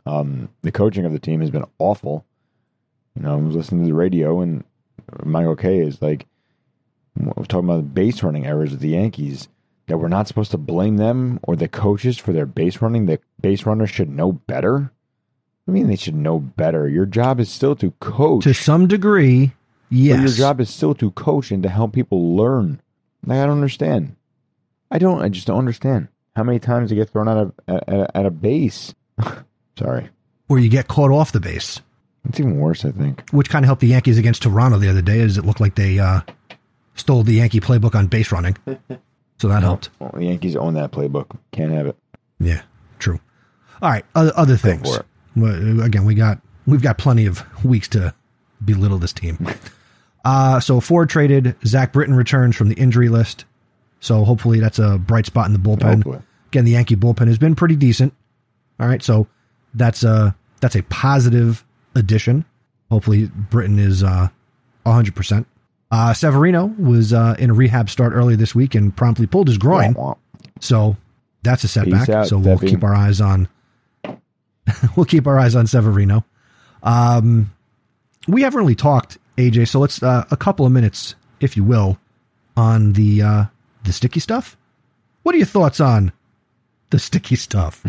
Um, 0.04 0.50
the 0.60 0.72
coaching 0.72 1.06
of 1.06 1.12
the 1.12 1.18
team 1.18 1.40
has 1.40 1.50
been 1.50 1.64
awful. 1.78 2.26
You 3.16 3.22
know, 3.22 3.32
I 3.32 3.36
was 3.36 3.56
listening 3.56 3.84
to 3.84 3.88
the 3.88 3.96
radio, 3.96 4.40
and 4.42 4.64
Michael 5.24 5.56
Kay 5.56 5.78
is 5.78 6.02
like, 6.02 6.26
talking 7.48 7.70
about 7.70 7.76
the 7.76 7.82
base 7.84 8.22
running 8.22 8.44
errors 8.46 8.74
of 8.74 8.80
the 8.80 8.90
Yankees. 8.90 9.48
That 9.88 9.98
we're 9.98 10.08
not 10.08 10.28
supposed 10.28 10.50
to 10.52 10.58
blame 10.58 10.96
them 10.98 11.40
or 11.42 11.56
the 11.56 11.66
coaches 11.68 12.18
for 12.18 12.32
their 12.32 12.46
base 12.46 12.80
running. 12.80 13.06
The 13.06 13.18
base 13.40 13.64
runners 13.66 13.90
should 13.90 14.08
know 14.10 14.32
better. 14.32 14.92
I 15.66 15.70
mean, 15.70 15.86
they 15.88 15.96
should 15.96 16.14
know 16.14 16.38
better. 16.38 16.88
Your 16.88 17.06
job 17.06 17.40
is 17.40 17.50
still 17.50 17.74
to 17.76 17.90
coach. 18.00 18.44
To 18.44 18.54
some 18.54 18.86
degree, 18.86 19.46
But 19.90 19.96
yes. 19.96 20.20
your 20.20 20.28
job 20.48 20.60
is 20.60 20.70
still 20.70 20.94
to 20.94 21.10
coach 21.12 21.50
and 21.50 21.62
to 21.62 21.68
help 21.68 21.92
people 21.94 22.36
learn. 22.36 22.80
Like 23.26 23.38
I 23.38 23.46
don't 23.46 23.56
understand. 23.56 24.14
I 24.90 24.98
don't. 24.98 25.20
I 25.20 25.28
just 25.28 25.46
don't 25.46 25.58
understand 25.58 26.08
how 26.36 26.42
many 26.44 26.58
times 26.58 26.90
you 26.90 26.96
get 26.96 27.10
thrown 27.10 27.28
out 27.28 27.36
of 27.38 27.52
at, 27.66 27.88
at, 27.88 28.10
at 28.16 28.26
a 28.26 28.30
base. 28.30 28.94
Sorry, 29.78 30.08
or 30.48 30.58
you 30.58 30.68
get 30.70 30.88
caught 30.88 31.10
off 31.10 31.32
the 31.32 31.40
base, 31.40 31.80
it's 32.28 32.40
even 32.40 32.58
worse. 32.58 32.84
I 32.84 32.90
think. 32.90 33.28
which 33.30 33.50
kind 33.50 33.64
of 33.64 33.66
helped 33.66 33.80
the 33.82 33.88
Yankees 33.88 34.16
against 34.18 34.42
Toronto 34.42 34.78
the 34.78 34.88
other 34.88 35.02
day, 35.02 35.18
is 35.20 35.36
it 35.36 35.44
looked 35.44 35.60
like 35.60 35.74
they 35.74 35.98
uh, 35.98 36.20
stole 36.94 37.22
the 37.22 37.34
Yankee 37.34 37.60
playbook 37.60 37.94
on 37.94 38.06
base 38.06 38.32
running. 38.32 38.56
So 39.38 39.48
that 39.48 39.62
helped. 39.62 39.90
Well, 39.98 40.10
the 40.14 40.24
Yankees 40.24 40.56
own 40.56 40.74
that 40.74 40.90
playbook. 40.90 41.36
Can't 41.52 41.72
have 41.72 41.86
it. 41.86 41.96
Yeah, 42.40 42.62
true. 42.98 43.20
All 43.80 43.90
right, 43.90 44.04
other, 44.14 44.32
other 44.36 44.56
things. 44.56 44.88
Again, 45.36 46.04
we 46.04 46.14
got 46.14 46.40
we've 46.66 46.82
got 46.82 46.98
plenty 46.98 47.26
of 47.26 47.44
weeks 47.64 47.88
to 47.88 48.12
belittle 48.64 48.98
this 48.98 49.12
team. 49.12 49.46
Uh, 50.24 50.60
so 50.60 50.78
Ford 50.80 51.08
traded. 51.08 51.54
Zach 51.64 51.92
Britton 51.92 52.14
returns 52.14 52.54
from 52.54 52.68
the 52.68 52.74
injury 52.74 53.08
list. 53.08 53.46
So 54.00 54.24
hopefully 54.24 54.60
that's 54.60 54.78
a 54.78 54.98
bright 54.98 55.24
spot 55.24 55.46
in 55.46 55.54
the 55.54 55.58
bullpen. 55.58 55.94
Hopefully. 55.94 56.18
Again, 56.48 56.64
the 56.66 56.72
Yankee 56.72 56.96
bullpen 56.96 57.28
has 57.28 57.38
been 57.38 57.54
pretty 57.54 57.76
decent. 57.76 58.12
All 58.78 58.86
right, 58.88 59.02
so 59.02 59.26
that's 59.74 60.02
a 60.02 60.36
that's 60.60 60.74
a 60.76 60.82
positive 60.82 61.64
addition. 61.94 62.44
Hopefully 62.90 63.30
Britton 63.34 63.78
is 63.78 64.02
uh, 64.02 64.28
100%. 64.84 65.46
Uh, 65.90 66.12
Severino 66.12 66.66
was 66.78 67.12
uh, 67.12 67.34
in 67.38 67.50
a 67.50 67.54
rehab 67.54 67.88
start 67.88 68.12
earlier 68.12 68.36
this 68.36 68.54
week 68.54 68.74
and 68.74 68.94
promptly 68.94 69.26
pulled 69.26 69.48
his 69.48 69.58
groin. 69.58 69.96
So 70.60 70.96
that's 71.42 71.64
a 71.64 71.68
setback. 71.68 72.08
Out, 72.08 72.26
so 72.26 72.38
we'll 72.38 72.58
Sevy. 72.58 72.68
keep 72.68 72.84
our 72.84 72.94
eyes 72.94 73.20
on 73.20 73.48
we'll 74.96 75.06
keep 75.06 75.26
our 75.26 75.38
eyes 75.38 75.54
on 75.54 75.66
Severino. 75.66 76.24
Um, 76.82 77.52
we 78.26 78.42
haven't 78.42 78.60
really 78.60 78.74
talked, 78.74 79.18
AJ. 79.36 79.68
So 79.68 79.80
let's 79.80 80.02
uh, 80.02 80.24
a 80.30 80.36
couple 80.36 80.66
of 80.66 80.72
minutes, 80.72 81.14
if 81.40 81.56
you 81.56 81.64
will, 81.64 81.98
on 82.56 82.92
the 82.92 83.22
uh, 83.22 83.44
the 83.84 83.92
sticky 83.92 84.20
stuff. 84.20 84.56
What 85.22 85.34
are 85.34 85.38
your 85.38 85.46
thoughts 85.46 85.80
on 85.80 86.12
the 86.90 86.98
sticky 86.98 87.36
stuff? 87.36 87.82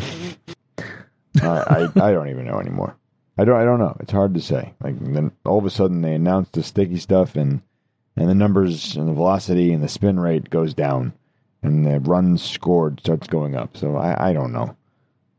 I, 1.41 1.47
I 1.47 1.81
I 1.95 2.11
don't 2.11 2.29
even 2.29 2.45
know 2.45 2.59
anymore. 2.59 2.95
I 3.37 3.45
don't 3.45 3.59
I 3.59 3.63
don't 3.63 3.79
know. 3.79 3.95
It's 3.99 4.11
hard 4.11 4.33
to 4.33 4.41
say. 4.41 4.73
Like 4.81 4.99
then 4.99 5.31
all 5.45 5.57
of 5.57 5.65
a 5.65 5.69
sudden 5.69 6.01
they 6.01 6.13
announced 6.13 6.53
the 6.53 6.63
sticky 6.63 6.97
stuff 6.97 7.35
and 7.35 7.61
and 8.19 8.29
the 8.29 8.35
numbers 8.35 8.95
and 8.95 9.07
the 9.07 9.13
velocity 9.13 9.71
and 9.73 9.81
the 9.83 9.87
spin 9.87 10.19
rate 10.19 10.49
goes 10.49 10.73
down 10.73 11.13
and 11.63 11.85
the 11.85 11.99
runs 12.01 12.43
scored 12.43 12.99
starts 12.99 13.27
going 13.27 13.55
up. 13.55 13.75
So 13.77 13.95
I, 13.95 14.29
I 14.29 14.33
don't 14.33 14.51
know. 14.51 14.75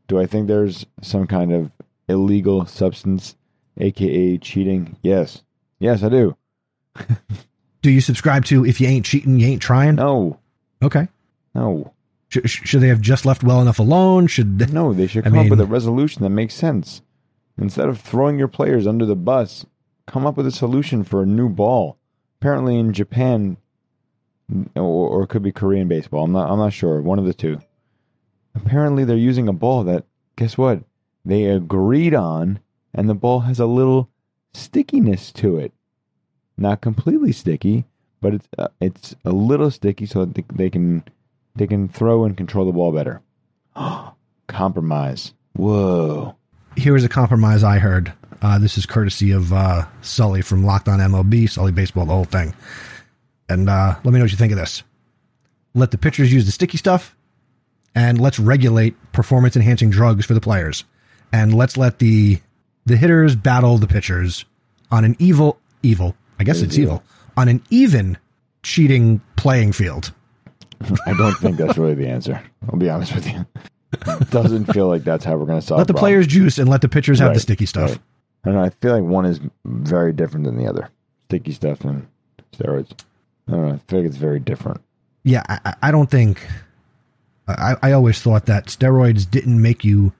Do 0.07 0.19
I 0.19 0.25
think 0.25 0.47
there's 0.47 0.85
some 1.01 1.25
kind 1.27 1.53
of 1.53 1.71
illegal 2.09 2.65
substance, 2.65 3.35
aka 3.77 4.37
cheating? 4.37 4.97
Yes. 5.03 5.43
Yes, 5.79 6.03
I 6.03 6.09
do. 6.09 6.35
Do 7.81 7.89
you 7.89 8.01
subscribe 8.01 8.45
to 8.45 8.65
if 8.65 8.79
you 8.81 8.87
ain't 8.87 9.05
cheating, 9.05 9.39
you 9.39 9.47
ain't 9.47 9.61
trying? 9.61 9.95
No. 9.95 10.39
Okay. 10.83 11.07
No. 11.55 11.93
Sh- 12.29 12.39
sh- 12.45 12.61
should 12.67 12.81
they 12.81 12.87
have 12.89 13.01
just 13.01 13.25
left 13.25 13.43
well 13.43 13.61
enough 13.61 13.79
alone? 13.79 14.27
Should 14.27 14.59
they- 14.59 14.65
No, 14.71 14.93
they 14.93 15.07
should 15.07 15.25
I 15.25 15.29
come 15.29 15.39
up 15.39 15.49
with 15.49 15.61
a 15.61 15.65
resolution 15.65 16.21
that 16.23 16.29
makes 16.29 16.53
sense. 16.53 17.01
Instead 17.57 17.89
of 17.89 17.99
throwing 17.99 18.37
your 18.39 18.47
players 18.47 18.85
under 18.87 19.05
the 19.05 19.15
bus, 19.15 19.65
come 20.07 20.25
up 20.25 20.37
with 20.37 20.47
a 20.47 20.51
solution 20.51 21.03
for 21.03 21.23
a 21.23 21.25
new 21.25 21.49
ball. 21.49 21.97
Apparently, 22.41 22.79
in 22.79 22.91
Japan, 22.91 23.57
or, 24.75 24.81
or 24.81 25.23
it 25.23 25.27
could 25.27 25.43
be 25.43 25.51
Korean 25.51 25.87
baseball. 25.87 26.23
I'm 26.23 26.31
not. 26.31 26.49
I'm 26.49 26.57
not 26.57 26.73
sure. 26.73 26.99
One 26.99 27.19
of 27.19 27.25
the 27.25 27.35
two. 27.35 27.59
Apparently, 28.55 29.03
they're 29.05 29.15
using 29.15 29.47
a 29.47 29.53
ball 29.53 29.83
that. 29.83 30.05
Guess 30.37 30.57
what? 30.57 30.81
They 31.23 31.45
agreed 31.45 32.15
on, 32.15 32.59
and 32.95 33.07
the 33.07 33.13
ball 33.13 33.41
has 33.41 33.59
a 33.59 33.67
little 33.67 34.09
stickiness 34.53 35.31
to 35.33 35.57
it. 35.57 35.71
Not 36.57 36.81
completely 36.81 37.31
sticky, 37.31 37.85
but 38.21 38.33
it's 38.33 38.47
uh, 38.57 38.69
it's 38.79 39.15
a 39.23 39.31
little 39.31 39.69
sticky, 39.69 40.07
so 40.07 40.25
that 40.25 40.47
they, 40.55 40.71
can 40.71 41.03
they 41.55 41.67
can 41.67 41.87
throw 41.89 42.25
and 42.25 42.35
control 42.35 42.65
the 42.65 42.71
ball 42.71 42.91
better. 42.91 43.21
Compromise. 44.47 45.35
Whoa. 45.53 46.35
Here 46.75 46.95
is 46.95 47.03
a 47.03 47.09
compromise 47.09 47.63
I 47.63 47.79
heard. 47.79 48.13
Uh, 48.41 48.57
this 48.57 48.77
is 48.77 48.85
courtesy 48.85 49.31
of 49.31 49.53
uh, 49.53 49.85
Sully 50.01 50.41
from 50.41 50.63
Locked 50.65 50.87
On 50.87 50.99
MLB, 50.99 51.49
Sully 51.49 51.71
Baseball, 51.71 52.05
the 52.05 52.13
whole 52.13 52.25
thing. 52.25 52.53
And 53.49 53.69
uh, 53.69 53.95
let 54.03 54.05
me 54.05 54.19
know 54.19 54.23
what 54.23 54.31
you 54.31 54.37
think 54.37 54.51
of 54.51 54.57
this. 54.57 54.83
Let 55.73 55.91
the 55.91 55.97
pitchers 55.97 56.33
use 56.33 56.45
the 56.45 56.51
sticky 56.51 56.77
stuff, 56.77 57.15
and 57.95 58.19
let's 58.19 58.39
regulate 58.39 58.95
performance 59.11 59.55
enhancing 59.55 59.89
drugs 59.89 60.25
for 60.25 60.33
the 60.33 60.41
players, 60.41 60.83
and 61.31 61.53
let's 61.53 61.77
let 61.77 61.99
the 61.99 62.39
the 62.85 62.97
hitters 62.97 63.35
battle 63.35 63.77
the 63.77 63.87
pitchers 63.87 64.43
on 64.89 65.05
an 65.05 65.15
evil 65.19 65.59
evil. 65.83 66.15
I 66.39 66.43
guess 66.43 66.57
It 66.57 66.59
is 66.59 66.63
it's 66.69 66.77
evil 66.79 66.95
evil. 66.95 67.03
on 67.37 67.47
an 67.47 67.63
even 67.69 68.17
cheating 68.63 69.21
playing 69.37 69.71
field. 69.73 70.11
I 71.05 71.13
don't 71.13 71.35
think 71.35 71.57
that's 71.57 71.77
really 71.77 71.93
the 71.93 72.07
answer. 72.07 72.41
I'll 72.69 72.77
be 72.79 72.89
honest 72.89 73.13
with 73.13 73.27
you. 73.27 73.45
It 73.93 74.29
doesn't 74.31 74.65
feel 74.73 74.87
like 74.87 75.03
that's 75.03 75.25
how 75.25 75.35
we're 75.37 75.45
going 75.45 75.59
to 75.59 75.65
solve 75.65 75.79
it. 75.79 75.81
Let 75.81 75.87
the 75.87 75.93
players 75.93 76.27
juice 76.27 76.57
and 76.57 76.69
let 76.69 76.81
the 76.81 76.89
pitchers 76.89 77.19
have 77.19 77.33
the 77.33 77.39
sticky 77.39 77.65
stuff. 77.65 77.99
right. 78.45 78.55
I. 78.55 78.65
I 78.65 78.69
feel 78.69 78.93
like 78.93 79.03
one 79.03 79.25
is 79.25 79.39
very 79.65 80.13
different 80.13 80.45
than 80.45 80.57
the 80.57 80.67
other. 80.67 80.89
Sticky 81.29 81.51
stuff 81.51 81.81
and 81.81 82.07
steroids. 82.53 82.91
I 83.47 83.51
don't 83.51 83.67
know. 83.67 83.73
I 83.73 83.77
feel 83.89 83.99
like 83.99 84.07
it's 84.07 84.17
very 84.17 84.39
different. 84.39 84.81
yeah, 85.23 85.43
I, 85.49 85.75
I- 85.83 85.91
don't 85.91 86.09
think. 86.09 86.45
I, 87.47 87.75
I 87.81 87.91
always 87.91 88.21
thought 88.21 88.45
that 88.45 88.67
steroids 88.67 89.29
didn't 89.29 89.61
make 89.61 89.83
you 89.83 90.13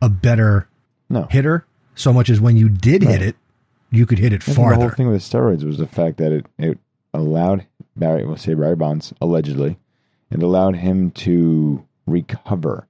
a 0.00 0.08
better 0.08 0.68
No. 1.10 1.24
hitter 1.24 1.66
so 1.94 2.12
much 2.14 2.30
as 2.30 2.40
when 2.40 2.56
you 2.56 2.68
did 2.70 3.02
hit 3.02 3.20
it, 3.20 3.36
you 3.90 4.06
could 4.06 4.18
hit 4.18 4.32
it 4.32 4.42
think 4.42 4.56
the 4.56 4.74
whole 4.76 4.88
thing 4.88 5.08
with 5.08 5.20
steroids 5.22 5.64
was 5.64 5.76
the 5.76 5.86
fact 5.86 6.16
that 6.16 6.32
it, 6.32 6.46
it 6.58 6.78
allowed 7.12 7.66
Barry, 7.94 8.24
we'll 8.24 8.38
say 8.38 8.54
Barry 8.54 8.74
Bonds, 8.76 9.12
allegedly, 9.20 9.76
it 10.30 10.42
allowed 10.42 10.76
him 10.76 11.10
to 11.10 11.84
recover 12.06 12.86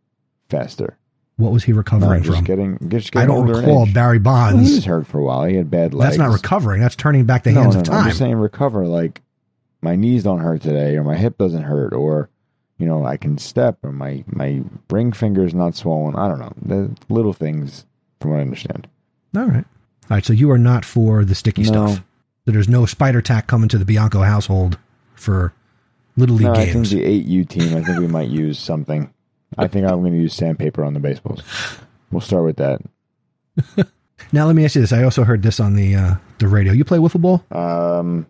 faster. 0.52 0.98
What 1.36 1.50
was 1.50 1.64
he 1.64 1.72
recovering 1.72 2.22
just 2.22 2.36
from? 2.36 2.44
getting, 2.44 2.88
just 2.88 3.16
I 3.16 3.26
don't 3.26 3.38
older 3.38 3.54
recall. 3.58 3.86
Barry 3.92 4.18
Well, 4.18 4.58
he 4.58 4.74
was 4.74 4.84
hurt 4.84 5.06
for 5.06 5.18
a 5.18 5.24
while. 5.24 5.44
He 5.44 5.56
had 5.56 5.70
bad 5.70 5.94
legs. 5.94 6.10
That's 6.10 6.18
not 6.18 6.32
recovering. 6.32 6.80
That's 6.80 6.94
turning 6.94 7.24
back 7.24 7.42
the 7.42 7.52
no, 7.52 7.62
hands 7.62 7.74
no, 7.74 7.80
of 7.80 7.86
time. 7.86 7.98
I'm 8.02 8.04
just 8.06 8.18
saying 8.18 8.36
recover. 8.36 8.86
Like 8.86 9.22
my 9.80 9.96
knees 9.96 10.22
don't 10.22 10.40
hurt 10.40 10.62
today, 10.62 10.96
or 10.96 11.02
my 11.02 11.16
hip 11.16 11.38
doesn't 11.38 11.62
hurt, 11.62 11.94
or 11.94 12.28
you 12.78 12.86
know 12.86 13.04
I 13.04 13.16
can 13.16 13.38
step, 13.38 13.78
or 13.82 13.92
my 13.92 14.24
my 14.26 14.62
ring 14.90 15.12
finger 15.12 15.44
is 15.44 15.54
not 15.54 15.74
swollen. 15.74 16.14
I 16.14 16.28
don't 16.28 16.38
know 16.38 16.52
the 16.62 16.96
little 17.08 17.32
things, 17.32 17.86
from 18.20 18.32
what 18.32 18.38
I 18.38 18.42
understand. 18.42 18.86
All 19.34 19.46
right. 19.46 19.64
All 19.64 20.16
right. 20.16 20.24
So 20.24 20.34
you 20.34 20.50
are 20.50 20.58
not 20.58 20.84
for 20.84 21.24
the 21.24 21.34
sticky 21.34 21.62
No. 21.62 21.68
stuff. 21.68 22.04
So 22.44 22.52
there's 22.52 22.68
no 22.68 22.86
Spider 22.86 23.22
Tack 23.22 23.46
coming 23.46 23.68
to 23.70 23.78
the 23.78 23.84
Bianco 23.84 24.20
household 24.22 24.78
for 25.14 25.54
little 26.16 26.36
league 26.36 26.46
No, 26.46 26.54
I 26.54 26.70
think 26.70 26.88
the 26.88 27.02
eight 27.02 27.24
U 27.24 27.44
team. 27.44 27.74
I 27.74 27.82
think 27.82 27.98
we 27.98 28.06
might 28.06 28.28
use 28.28 28.58
something. 28.58 29.12
I 29.58 29.68
think 29.68 29.86
I'm 29.86 30.00
going 30.00 30.12
to 30.12 30.18
use 30.18 30.34
sandpaper 30.34 30.84
on 30.84 30.94
the 30.94 31.00
baseballs. 31.00 31.42
We'll 32.10 32.20
start 32.20 32.44
with 32.44 32.56
that. 32.56 32.80
now 34.32 34.46
let 34.46 34.56
me 34.56 34.64
ask 34.64 34.74
you 34.74 34.80
this. 34.80 34.92
I 34.92 35.02
also 35.02 35.24
heard 35.24 35.42
this 35.42 35.60
on 35.60 35.74
the 35.74 35.94
uh, 35.94 36.14
the 36.38 36.48
radio. 36.48 36.72
You 36.72 36.84
play 36.84 36.98
wiffle 36.98 37.20
ball? 37.20 37.44
Um, 37.50 38.26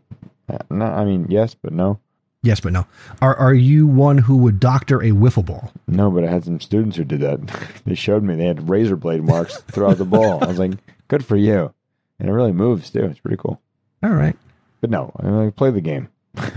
no, 0.71 0.85
I 0.85 1.05
mean 1.05 1.27
yes, 1.29 1.55
but 1.55 1.73
no. 1.73 1.99
Yes, 2.43 2.59
but 2.59 2.73
no. 2.73 2.87
Are 3.21 3.37
are 3.37 3.55
you 3.55 3.87
one 3.87 4.19
who 4.19 4.37
would 4.39 4.59
doctor 4.59 5.01
a 5.01 5.11
wiffle 5.11 5.47
ball? 5.47 5.73
No, 5.87 6.11
but 6.11 6.25
I 6.25 6.31
had 6.31 6.45
some 6.45 6.61
students 6.61 6.97
who 6.97 7.05
did 7.05 7.21
that. 7.21 7.41
they 7.85 7.95
showed 7.95 8.25
me 8.25 8.35
they 8.35 8.47
had 8.47 8.69
razor 8.69 8.97
blade 8.97 9.23
marks 9.23 9.59
throughout 9.69 9.99
the 9.99 10.05
ball. 10.05 10.43
I 10.43 10.49
was 10.49 10.59
like, 10.59 10.73
good 11.09 11.25
for 11.25 11.37
you. 11.37 11.73
And 12.19 12.29
it 12.29 12.33
really 12.33 12.53
moves 12.53 12.91
too. 12.91 13.05
It's 13.05 13.21
pretty 13.21 13.37
cool. 13.37 13.61
All 14.03 14.11
right. 14.11 14.37
But 14.81 14.91
no, 14.91 15.13
I 15.19 15.23
don't 15.23 15.45
like 15.45 15.57
play 15.57 15.71
the 15.71 15.81
game. 15.81 16.09
I 16.37 16.51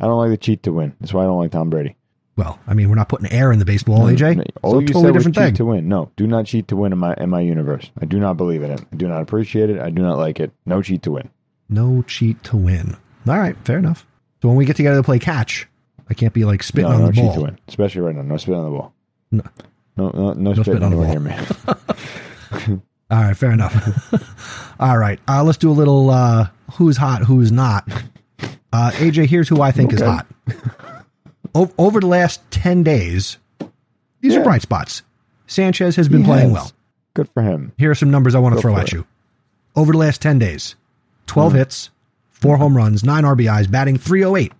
don't 0.00 0.18
like 0.18 0.30
to 0.30 0.36
cheat 0.36 0.62
to 0.64 0.72
win. 0.72 0.94
That's 1.00 1.12
why 1.12 1.22
I 1.22 1.26
don't 1.26 1.38
like 1.38 1.50
Tom 1.50 1.70
Brady. 1.70 1.95
Well, 2.36 2.58
I 2.66 2.74
mean, 2.74 2.90
we're 2.90 2.96
not 2.96 3.08
putting 3.08 3.32
air 3.32 3.50
in 3.50 3.58
the 3.58 3.64
baseball, 3.64 4.00
AJ. 4.00 4.50
All 4.62 4.72
so 4.72 4.80
you 4.80 4.86
totally 4.88 5.04
said 5.04 5.14
was 5.14 5.24
different 5.24 5.36
cheat 5.36 5.44
thing. 5.44 5.54
to 5.54 5.64
win. 5.64 5.88
No, 5.88 6.10
do 6.16 6.26
not 6.26 6.44
cheat 6.44 6.68
to 6.68 6.76
win 6.76 6.92
in 6.92 6.98
my 6.98 7.14
in 7.14 7.30
my 7.30 7.40
universe. 7.40 7.90
I 7.98 8.04
do 8.04 8.20
not 8.20 8.36
believe 8.36 8.62
in 8.62 8.70
it. 8.72 8.80
I 8.92 8.96
do 8.96 9.08
not 9.08 9.22
appreciate 9.22 9.70
it. 9.70 9.80
I 9.80 9.88
do 9.88 10.02
not 10.02 10.18
like 10.18 10.38
it. 10.38 10.52
No 10.66 10.82
cheat 10.82 11.02
to 11.04 11.12
win. 11.12 11.30
No 11.68 12.02
cheat 12.06 12.42
to 12.44 12.56
win. 12.56 12.96
All 13.26 13.38
right, 13.38 13.56
fair 13.64 13.78
enough. 13.78 14.06
So 14.42 14.48
when 14.48 14.56
we 14.56 14.66
get 14.66 14.76
together 14.76 14.98
to 14.98 15.02
play 15.02 15.18
catch, 15.18 15.66
I 16.10 16.14
can't 16.14 16.34
be 16.34 16.44
like 16.44 16.62
spitting 16.62 16.90
no, 16.90 16.96
on 16.96 17.00
no 17.02 17.06
the 17.06 17.12
cheat 17.14 17.24
ball. 17.24 17.34
to 17.34 17.40
win. 17.40 17.58
Especially 17.68 18.02
right 18.02 18.14
now. 18.14 18.22
No 18.22 18.36
spit 18.36 18.54
on 18.54 18.64
the 18.64 18.70
ball. 18.70 18.94
No. 19.30 19.42
No, 19.96 20.10
no, 20.10 20.32
no, 20.34 20.52
spit 20.52 20.66
spit 20.66 20.82
on 20.82 20.90
the 20.90 20.96
ball. 20.96 21.06
near 21.06 21.20
me. 21.20 22.82
All 23.10 23.22
right, 23.22 23.36
fair 23.36 23.52
enough. 23.52 24.76
All 24.80 24.98
right, 24.98 25.18
uh, 25.26 25.42
let's 25.42 25.58
do 25.58 25.70
a 25.70 25.72
little 25.72 26.10
uh, 26.10 26.48
who's 26.74 26.96
hot, 26.96 27.22
who's 27.22 27.50
not. 27.50 27.88
Uh, 28.72 28.90
AJ, 28.94 29.26
here's 29.26 29.48
who 29.48 29.62
I 29.62 29.72
think 29.72 29.92
is 29.92 30.02
hot. 30.02 30.26
O- 31.56 31.72
over 31.78 32.00
the 32.00 32.06
last 32.06 32.40
10 32.50 32.82
days, 32.82 33.38
these 34.20 34.36
are 34.36 34.42
bright 34.42 34.62
spots. 34.62 35.02
Sanchez 35.46 35.96
has 35.96 36.08
been 36.08 36.20
He 36.20 36.26
playing 36.26 36.50
has. 36.50 36.52
well. 36.52 36.72
Good 37.14 37.28
for 37.30 37.42
him. 37.42 37.72
Here 37.78 37.90
are 37.90 37.94
some 37.94 38.10
numbers 38.10 38.34
I 38.34 38.38
want 38.40 38.52
to 38.52 38.56
Go 38.56 38.60
throw 38.62 38.76
at 38.76 38.88
it. 38.88 38.92
you. 38.92 39.06
Over 39.74 39.92
the 39.92 39.98
last 39.98 40.20
10 40.22 40.38
days, 40.38 40.74
12 41.26 41.52
Mm-hmm. 41.52 41.58
hits, 41.58 41.90
four 42.30 42.56
home 42.58 42.76
runs, 42.76 43.02
nine 43.04 43.24
RBIs, 43.24 43.70
batting 43.70 43.96
308. 43.96 44.52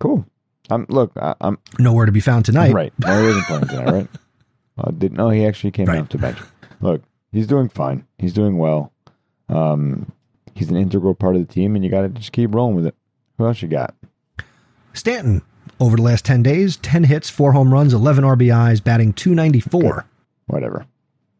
Cool. 0.00 0.26
I'm 0.70 0.86
look. 0.88 1.12
I, 1.16 1.34
I'm 1.40 1.58
Nowhere 1.78 2.06
to 2.06 2.12
be 2.12 2.20
found 2.20 2.44
tonight. 2.44 2.72
right. 2.72 2.92
No, 2.98 3.22
he 3.22 3.28
isn't 3.28 3.42
playing 3.44 3.66
tonight, 3.68 3.90
right? 3.92 4.08
Uh, 4.78 4.90
did 4.92 5.12
no? 5.12 5.28
He 5.28 5.44
actually 5.44 5.72
came 5.72 5.84
Right. 5.86 5.98
out 5.98 6.08
to 6.10 6.16
bench. 6.16 6.38
Look, 6.80 7.02
he's 7.32 7.46
doing 7.46 7.68
fine. 7.68 8.06
He's 8.18 8.32
doing 8.32 8.56
well. 8.56 8.92
Um, 9.50 10.10
he's 10.54 10.70
an 10.70 10.76
integral 10.76 11.14
part 11.14 11.36
of 11.36 11.46
the 11.46 11.52
team, 11.52 11.74
and 11.76 11.84
you 11.84 11.90
got 11.90 12.02
to 12.02 12.08
just 12.08 12.32
keep 12.32 12.54
rolling 12.54 12.76
with 12.76 12.86
it. 12.86 12.94
Who 13.36 13.46
else 13.46 13.60
you 13.60 13.68
got? 13.68 13.94
Stanton, 14.94 15.42
over 15.80 15.96
the 15.96 16.02
last 16.02 16.24
10 16.24 16.42
days, 16.42 16.76
10 16.76 17.04
hits, 17.04 17.30
four 17.30 17.52
home 17.52 17.72
runs, 17.72 17.92
11 17.94 18.22
RBIs, 18.24 18.84
batting 18.84 19.12
294. 19.14 20.04
Whatever. 20.46 20.86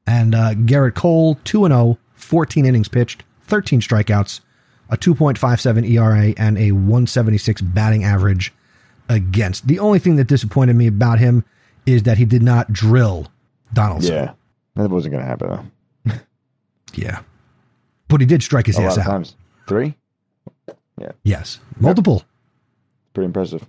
And 0.07 0.35
uh, 0.35 0.55
Gerrit 0.55 0.95
Cole, 0.95 1.37
2 1.45 1.67
0, 1.69 1.99
14 2.15 2.65
innings 2.67 2.89
pitched, 2.89 3.23
13 3.43 3.81
strikeouts, 3.81 4.41
a 4.89 4.97
2.57 4.97 5.89
ERA, 5.91 6.35
and 6.37 6.59
a 6.59 6.73
176 6.73 7.61
batting 7.61 8.03
average 8.03 8.53
against. 9.09 9.67
The 9.69 9.79
only 9.79 9.99
thing 9.99 10.17
that 10.17 10.27
disappointed 10.27 10.75
me 10.75 10.87
about 10.87 11.19
him 11.19 11.45
is 11.87 12.05
that 12.05 12.19
he 12.19 12.25
did 12.25 12.43
not 12.43 12.73
drill 12.73 13.29
Donaldson. 13.73 14.15
Yeah, 14.15 14.33
that 14.77 14.91
wasn't 14.91 15.13
going 15.13 15.23
to 15.25 15.29
happen 15.29 15.49
though. 16.05 16.15
Yeah. 16.95 17.21
But 18.09 18.21
he 18.21 18.27
did 18.27 18.43
strike 18.43 18.67
his 18.67 18.77
A 18.79 18.83
ass 18.83 18.99
out. 18.99 19.05
times. 19.07 19.37
Three. 19.69 19.95
Yes. 21.23 21.61
Multiple. 21.79 22.25
Pretty 23.15 23.27
impressive. 23.27 23.65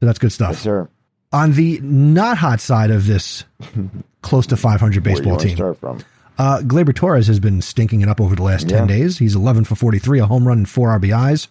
So 0.00 0.06
that's 0.06 0.18
good 0.18 0.26
Yes, 0.28 0.34
stuff. 0.34 0.56
sir. 0.58 0.88
On 1.32 1.52
the 1.52 1.78
not 1.82 2.38
hot 2.38 2.60
side 2.60 2.90
of 2.90 3.06
this 3.06 3.44
close 4.22 4.46
to 4.46 4.56
500 4.56 4.80
Where 5.04 5.10
you 5.12 5.16
baseball 5.16 5.36
team, 5.36 5.56
start 5.56 5.78
from? 5.78 5.98
Uh, 6.38 6.60
Gleyber 6.60 6.94
Torres 6.94 7.26
has 7.26 7.40
been 7.40 7.60
stinking 7.60 8.00
it 8.00 8.08
up 8.08 8.20
over 8.20 8.36
the 8.36 8.42
last 8.42 8.68
10 8.68 8.88
Yeah. 8.88 8.96
days. 8.96 9.18
He's 9.18 9.34
11 9.34 9.64
for 9.64 9.74
43, 9.74 10.20
a 10.20 10.26
home 10.26 10.46
run 10.46 10.58
and 10.58 10.68
four 10.68 10.90
RBIs. 10.90 11.48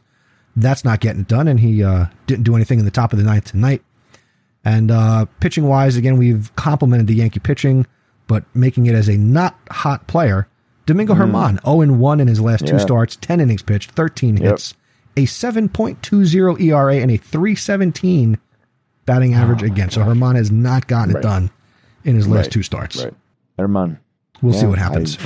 That's 0.56 0.84
not 0.86 1.02
getting 1.02 1.22
it 1.22 1.28
done, 1.28 1.48
and 1.48 1.60
he 1.60 1.84
uh, 1.84 2.06
didn't 2.26 2.44
do 2.46 2.56
anything 2.56 2.80
in 2.80 2.86
the 2.86 2.92
top 2.92 3.12
of 3.14 3.20
the 3.20 3.26
ninth 3.26 3.52
tonight. 3.52 3.84
And 4.66 4.90
uh, 4.90 5.26
pitching 5.40 5.68
wise, 5.68 5.98
again, 5.98 6.18
we've 6.18 6.54
complimented 6.56 7.08
the 7.08 7.14
Yankee 7.16 7.40
pitching, 7.40 7.86
but 8.28 8.44
making 8.56 8.86
it 8.88 8.96
as 8.96 9.08
a 9.08 9.18
not 9.18 9.58
hot 9.70 10.08
player. 10.08 10.48
Domingo 10.88 11.14
German, 11.16 11.60
0 11.66 11.94
1 11.94 12.20
in 12.22 12.28
his 12.28 12.40
last 12.42 12.66
two 12.66 12.74
Hmm. 12.76 12.80
Starts, 12.80 13.18
10 13.18 13.40
innings 13.42 13.62
pitched, 13.62 13.92
13 13.92 14.38
Yep. 14.38 14.44
hits, 14.52 14.74
a 15.18 15.26
7.20 15.26 16.62
ERA, 16.62 16.96
and 16.96 17.12
a 17.12 17.18
317 17.18 18.38
batting 19.06 19.34
average 19.34 19.64
again. 19.64 19.90
So 19.90 20.04
German 20.04 20.36
has 20.36 20.52
not 20.52 20.88
gotten 20.88 21.16
it 21.16 21.22
done 21.22 21.50
in 22.04 22.16
his 22.16 22.28
last 22.28 22.46
Right. 22.46 22.52
two 22.52 22.64
starts. 22.64 23.04
Right. 23.04 23.14
German. 23.60 24.00
We'll 24.42 24.54
see 24.54 24.68
what 24.68 24.78
happens. 24.78 25.18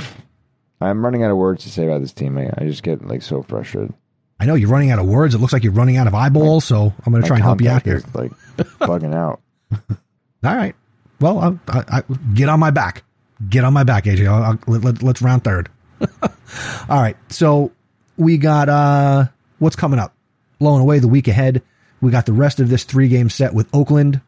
I, 0.80 0.88
I'm 0.88 1.04
running 1.04 1.22
out 1.22 1.30
of 1.30 1.36
words 1.36 1.64
to 1.64 1.70
say 1.70 1.86
about 1.86 2.00
this 2.00 2.12
team. 2.12 2.38
I, 2.38 2.50
I 2.56 2.64
just 2.64 2.82
get 2.82 3.06
like 3.06 3.22
so 3.22 3.42
frustrated. 3.42 3.92
I 4.40 4.46
know 4.46 4.54
you're 4.54 4.70
running 4.70 4.90
out 4.90 4.98
of 4.98 5.06
words. 5.06 5.34
It 5.34 5.38
looks 5.38 5.52
like 5.52 5.62
you're 5.62 5.72
running 5.72 5.96
out 5.96 6.06
of 6.08 6.14
eyeballs, 6.14 6.64
so 6.64 6.92
I'm 7.06 7.12
going 7.12 7.22
to 7.22 7.28
try 7.28 7.36
and 7.36 7.44
help 7.44 7.60
you 7.60 7.68
out 7.68 7.84
here. 7.84 8.02
Like 8.14 8.32
bugging 8.80 9.14
out. 9.14 9.40
All 10.44 10.56
right. 10.56 10.74
Well, 11.20 11.38
I, 11.38 11.72
I, 11.78 11.84
I, 11.98 12.02
get 12.34 12.48
on 12.48 12.58
my 12.58 12.70
back. 12.70 13.04
Get 13.48 13.64
on 13.64 13.72
my 13.72 13.84
back, 13.84 14.04
AJ. 14.04 14.26
I'll, 14.26 14.42
I'll, 14.42 14.58
let, 14.66 14.82
let, 14.84 15.02
let's 15.02 15.22
round 15.22 15.44
third. 15.44 15.68
All 16.00 17.00
right. 17.00 17.16
So 17.28 17.70
we 18.16 18.38
got 18.38 18.68
uh 18.68 19.26
what's 19.62 19.76
coming 19.76 19.98
up? 19.98 20.14
Blowing 20.58 20.80
away 20.82 20.98
the 20.98 21.08
week 21.08 21.28
ahead. 21.28 21.62
We 22.00 22.10
got 22.10 22.26
the 22.26 22.32
rest 22.32 22.60
of 22.60 22.68
this 22.68 22.84
three 22.84 23.08
game 23.08 23.30
set 23.30 23.54
with 23.54 23.68
Oakland. 23.72 24.20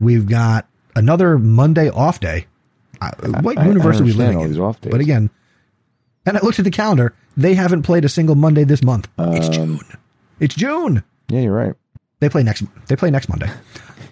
We've 0.00 0.26
got 0.28 0.66
another 0.96 1.38
Monday 1.38 1.90
off 1.90 2.18
day. 2.20 2.46
Uh, 3.00 3.10
what 3.42 3.58
I- 3.58 3.62
I 3.62 3.68
are 3.68 4.02
we 4.02 4.12
living 4.12 4.40
in? 4.40 4.58
off 4.60 4.80
days. 4.80 4.90
But 4.90 5.00
again, 5.00 5.30
and 6.26 6.36
I 6.36 6.40
looked 6.42 6.58
at 6.58 6.64
the 6.64 6.70
calendar. 6.70 7.14
They 7.36 7.54
haven't 7.54 7.82
played 7.82 8.04
a 8.04 8.08
single 8.08 8.34
Monday 8.34 8.64
this 8.64 8.82
month. 8.82 9.08
it's 9.18 9.46
Um, 9.48 9.52
June. 9.52 9.80
It's 10.40 10.54
June. 10.54 11.02
Yeah, 11.28 11.40
you're 11.40 11.52
right. 11.54 11.74
They 12.20 12.28
play 12.28 12.42
next. 12.42 12.64
They 12.86 12.96
play 12.96 13.10
next 13.10 13.28
Monday. 13.28 13.50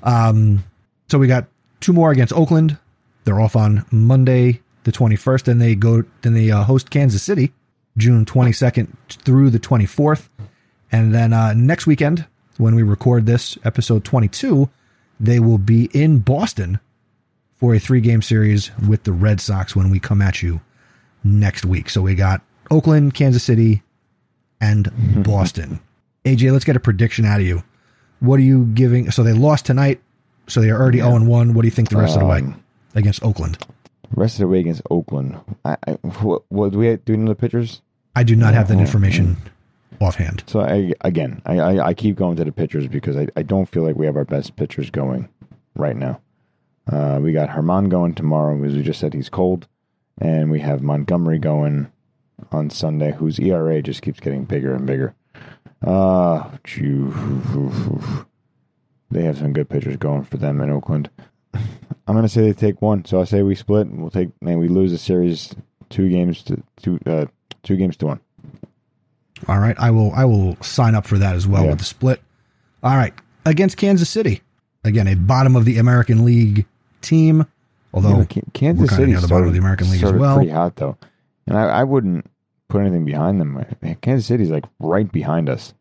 Um, 0.02 0.64
so 1.08 1.18
we 1.18 1.26
got 1.28 1.46
two 1.80 1.92
more 1.92 2.10
against 2.10 2.32
Oakland. 2.32 2.76
They're 3.24 3.40
off 3.40 3.56
on 3.56 3.84
Monday 3.90 4.60
the 4.84 4.92
twenty 4.92 5.16
first. 5.16 5.46
Then 5.46 5.58
they 5.58 5.74
go. 5.74 6.02
Then 6.22 6.34
they 6.34 6.50
uh, 6.50 6.64
host 6.64 6.90
Kansas 6.90 7.22
City, 7.22 7.52
June 7.96 8.24
twenty 8.24 8.52
second 8.52 8.96
through 9.08 9.50
the 9.50 9.58
twenty 9.58 9.86
fourth, 9.86 10.30
and 10.90 11.14
then 11.14 11.32
uh, 11.32 11.52
next 11.54 11.86
weekend 11.86 12.26
when 12.58 12.74
we 12.74 12.82
record 12.82 13.26
this 13.26 13.58
episode 13.64 14.04
twenty 14.04 14.28
two, 14.28 14.70
they 15.20 15.38
will 15.40 15.58
be 15.58 15.86
in 15.92 16.18
Boston 16.20 16.80
for 17.56 17.74
a 17.74 17.78
three 17.78 18.00
game 18.00 18.22
series 18.22 18.70
with 18.88 19.04
the 19.04 19.12
Red 19.12 19.40
Sox 19.40 19.76
when 19.76 19.90
we 19.90 20.00
come 20.00 20.20
at 20.22 20.42
you 20.42 20.60
next 21.22 21.64
week. 21.64 21.88
So 21.90 22.02
we 22.02 22.14
got 22.14 22.40
Oakland, 22.70 23.14
Kansas 23.14 23.42
City, 23.44 23.82
and 24.60 24.90
Boston. 25.22 25.80
AJ, 26.24 26.52
let's 26.52 26.64
get 26.64 26.76
a 26.76 26.80
prediction 26.80 27.24
out 27.24 27.40
of 27.40 27.46
you. 27.46 27.62
What 28.20 28.38
are 28.38 28.42
you 28.44 28.66
giving? 28.66 29.10
So 29.10 29.22
they 29.22 29.32
lost 29.32 29.66
tonight, 29.66 30.00
so 30.46 30.60
they're 30.60 30.80
already 30.80 30.98
zero 30.98 31.16
and 31.16 31.26
one. 31.28 31.54
What 31.54 31.62
do 31.62 31.66
you 31.68 31.72
think 31.72 31.88
the 31.90 31.96
rest 31.98 32.14
of 32.14 32.20
the 32.20 32.26
way 32.26 32.38
Um, 32.38 32.62
against 32.94 33.22
Oakland? 33.24 33.58
Rest 34.14 34.36
of 34.36 34.40
the 34.40 34.48
way 34.48 34.60
against 34.60 34.82
Oakland. 34.90 35.40
I, 35.64 35.76
I 35.86 35.92
what, 35.92 36.42
what 36.48 36.72
do 36.72 36.78
we 36.78 36.96
do? 36.96 37.12
You 37.12 37.18
know 37.18 37.28
the 37.28 37.34
pitchers? 37.34 37.80
I 38.14 38.24
do 38.24 38.36
not 38.36 38.54
have 38.54 38.68
that 38.68 38.76
oh, 38.76 38.80
information 38.80 39.36
offhand. 40.00 40.44
So 40.46 40.60
I 40.60 40.92
again, 41.00 41.40
I, 41.46 41.58
I, 41.58 41.86
I 41.88 41.94
keep 41.94 42.16
going 42.16 42.36
to 42.36 42.44
the 42.44 42.52
pitchers 42.52 42.86
because 42.88 43.16
I, 43.16 43.28
I 43.36 43.42
don't 43.42 43.66
feel 43.66 43.82
like 43.82 43.96
we 43.96 44.06
have 44.06 44.16
our 44.16 44.24
best 44.24 44.56
pitchers 44.56 44.90
going 44.90 45.28
right 45.74 45.96
now. 45.96 46.20
Uh, 46.90 47.20
we 47.22 47.32
got 47.32 47.54
German 47.54 47.88
going 47.88 48.14
tomorrow, 48.14 48.62
as 48.64 48.74
we 48.74 48.82
just 48.82 49.00
said, 49.00 49.14
he's 49.14 49.28
cold, 49.28 49.68
and 50.18 50.50
we 50.50 50.60
have 50.60 50.82
Montgomery 50.82 51.38
going 51.38 51.90
on 52.50 52.70
Sunday, 52.70 53.12
whose 53.12 53.38
ERA 53.38 53.80
just 53.80 54.02
keeps 54.02 54.18
getting 54.20 54.44
bigger 54.44 54.74
and 54.74 54.86
bigger. 54.86 55.14
Uh, 55.80 56.50
they 59.10 59.22
have 59.22 59.38
some 59.38 59.52
good 59.52 59.68
pitchers 59.68 59.96
going 59.96 60.24
for 60.24 60.36
them 60.38 60.60
in 60.60 60.70
Oakland. 60.70 61.10
I'm 62.06 62.14
gonna 62.14 62.28
say 62.28 62.42
they 62.42 62.52
take 62.52 62.82
one, 62.82 63.04
so 63.04 63.20
I 63.20 63.24
say 63.24 63.42
we 63.42 63.54
split. 63.54 63.86
We'll 63.88 64.10
take 64.10 64.30
and 64.40 64.58
we 64.58 64.68
lose 64.68 64.90
the 64.90 64.98
series 64.98 65.54
two 65.90 66.08
games 66.08 66.42
to 66.44 66.62
two 66.76 66.98
uh, 67.06 67.26
two 67.62 67.76
games 67.76 67.96
to 67.98 68.06
one. 68.06 68.20
All 69.48 69.58
right, 69.58 69.76
I 69.78 69.90
will. 69.90 70.12
I 70.12 70.24
will 70.24 70.56
sign 70.62 70.94
up 70.94 71.06
for 71.06 71.18
that 71.18 71.34
as 71.34 71.46
well 71.46 71.64
Yeah. 71.64 71.70
with 71.70 71.78
the 71.80 71.84
split. 71.84 72.20
All 72.82 72.96
right, 72.96 73.14
against 73.44 73.76
Kansas 73.76 74.08
City, 74.10 74.42
again 74.84 75.06
a 75.08 75.14
bottom 75.14 75.56
of 75.56 75.64
the 75.64 75.78
American 75.78 76.24
League 76.24 76.66
team. 77.00 77.46
Although 77.94 78.20
Yeah, 78.30 78.42
Kansas 78.52 78.90
City 78.90 79.12
near 79.12 79.20
the 79.20 79.28
bottom 79.28 79.46
of 79.48 79.52
the 79.52 79.58
American 79.58 79.90
League 79.90 80.02
as 80.02 80.12
well. 80.12 80.36
pretty 80.36 80.50
hot 80.50 80.76
though, 80.76 80.96
and 81.46 81.56
I, 81.58 81.64
I 81.64 81.84
wouldn't 81.84 82.26
put 82.68 82.80
anything 82.80 83.04
behind 83.04 83.40
them. 83.40 83.64
Kansas 84.00 84.26
City's 84.26 84.50
like 84.50 84.64
right 84.80 85.10
behind 85.10 85.48
us. 85.48 85.74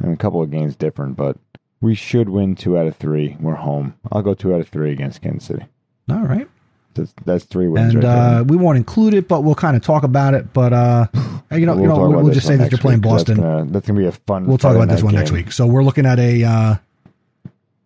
I 0.00 0.04
mean, 0.04 0.12
a 0.12 0.16
couple 0.18 0.42
of 0.42 0.50
games 0.50 0.76
different, 0.76 1.16
but 1.16 1.36
we 1.80 1.94
should 1.94 2.28
win 2.28 2.54
two 2.56 2.76
out 2.78 2.86
of 2.86 2.96
three. 2.96 3.36
We're 3.40 3.54
home. 3.54 3.94
I'll 4.10 4.22
go 4.22 4.34
two 4.34 4.54
out 4.54 4.60
of 4.60 4.68
three 4.68 4.90
against 4.92 5.22
Kansas 5.22 5.44
City. 5.44 5.64
all 6.10 6.22
right, 6.24 6.48
That's 6.94 7.14
that's 7.24 7.44
three 7.44 7.68
wins 7.68 7.94
and 7.94 8.02
right 8.04 8.38
uh, 8.40 8.44
we 8.44 8.56
won't 8.56 8.76
include 8.78 9.14
it, 9.14 9.28
but 9.28 9.42
we'll 9.44 9.54
kind 9.54 9.76
of 9.76 9.82
talk 9.82 10.02
about 10.02 10.34
it. 10.34 10.52
But 10.52 10.72
uh, 10.72 11.06
you 11.52 11.66
know, 11.66 11.76
you 11.78 11.86
know, 11.86 11.98
we'll, 12.08 12.22
we'll 12.24 12.34
just 12.34 12.46
say 12.46 12.56
that 12.56 12.70
you're 12.72 12.78
playing 12.78 13.00
Boston. 13.00 13.36
That's 13.36 13.44
gonna, 13.44 13.70
that's 13.70 13.86
gonna 13.86 13.98
be 14.00 14.06
a 14.06 14.12
fun. 14.12 14.46
We'll 14.46 14.58
talk 14.58 14.74
about 14.76 14.88
this 14.88 15.02
one 15.02 15.14
next 15.14 15.30
week. 15.30 15.52
So 15.52 15.66
we're 15.66 15.84
looking 15.84 16.06
at 16.06 16.18
a. 16.18 16.44
Uh, 16.44 16.74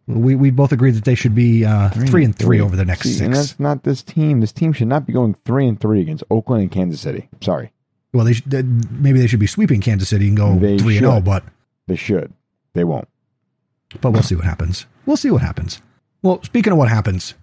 we 0.09 0.35
we 0.35 0.51
both 0.51 0.73
agreed 0.73 0.93
that 0.97 1.05
they 1.05 1.15
should 1.15 1.35
be 1.35 1.65
uh, 1.65 1.89
three, 1.91 2.25
and 2.25 2.37
three, 2.37 2.61
over 2.61 2.75
the 2.75 2.85
next 2.85 3.03
See, 3.03 3.25
And 3.25 3.35
six. 3.35 3.39
that's 3.51 3.61
not 3.61 3.85
this 3.85 4.03
team. 4.03 4.41
This 4.41 4.51
team 4.53 4.73
should 4.73 4.89
not 4.89 5.07
be 5.07 5.13
going 5.13 5.37
three 5.45 5.67
and 5.69 5.81
three 5.81 6.01
against 6.01 6.25
Oakland 6.29 6.63
and 6.63 6.73
Kansas 6.73 7.01
City. 7.01 7.29
Sorry, 7.41 7.71
Well, 8.13 8.25
they 8.25 8.33
should, 8.33 8.51
they- 8.51 8.63
maybe 8.63 9.21
they 9.21 9.29
should 9.29 9.39
be 9.39 9.47
sweeping 9.47 9.81
Kansas 9.81 10.09
City 10.09 10.27
and 10.29 10.37
go 10.37 10.57
They 10.59 10.77
three 10.77 10.97
and 10.97 11.05
zero. 11.07 11.21
But 11.21 11.45
they 11.87 11.95
should. 11.97 12.33
They 12.75 12.83
won't. 12.83 13.07
But 14.01 14.13
we'll 14.13 14.23
see 14.23 14.35
what 14.35 14.45
happens. 14.45 14.87
We'll 15.07 15.17
see 15.17 15.31
what 15.31 15.43
happens. 15.43 15.81
Well, 16.23 16.43
speaking 16.43 16.73
of 16.73 16.79
what 16.79 16.89
happens, 16.89 17.35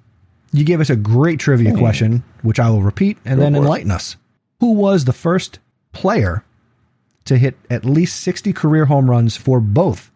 you 0.52 0.64
gave 0.64 0.82
us 0.82 0.90
a 0.90 0.96
great 0.96 1.40
trivia 1.40 1.72
mm-hmm. 1.72 1.80
question, 1.80 2.24
which 2.42 2.60
I 2.60 2.70
will 2.70 2.82
repeat 2.82 3.18
and 3.26 3.38
Go 3.38 3.44
then 3.44 3.54
for 3.54 3.58
it. 3.58 3.62
enlighten 3.62 3.92
us. 3.92 4.16
Who 4.60 4.74
was 4.74 5.06
the 5.06 5.14
first 5.14 5.60
player 5.92 6.44
to 7.26 7.38
hit 7.38 7.56
at 7.70 7.86
least 7.86 8.22
60 8.22 8.54
career 8.54 8.86
home 8.86 9.10
runs 9.10 9.38
for 9.38 9.60
both 9.60 10.12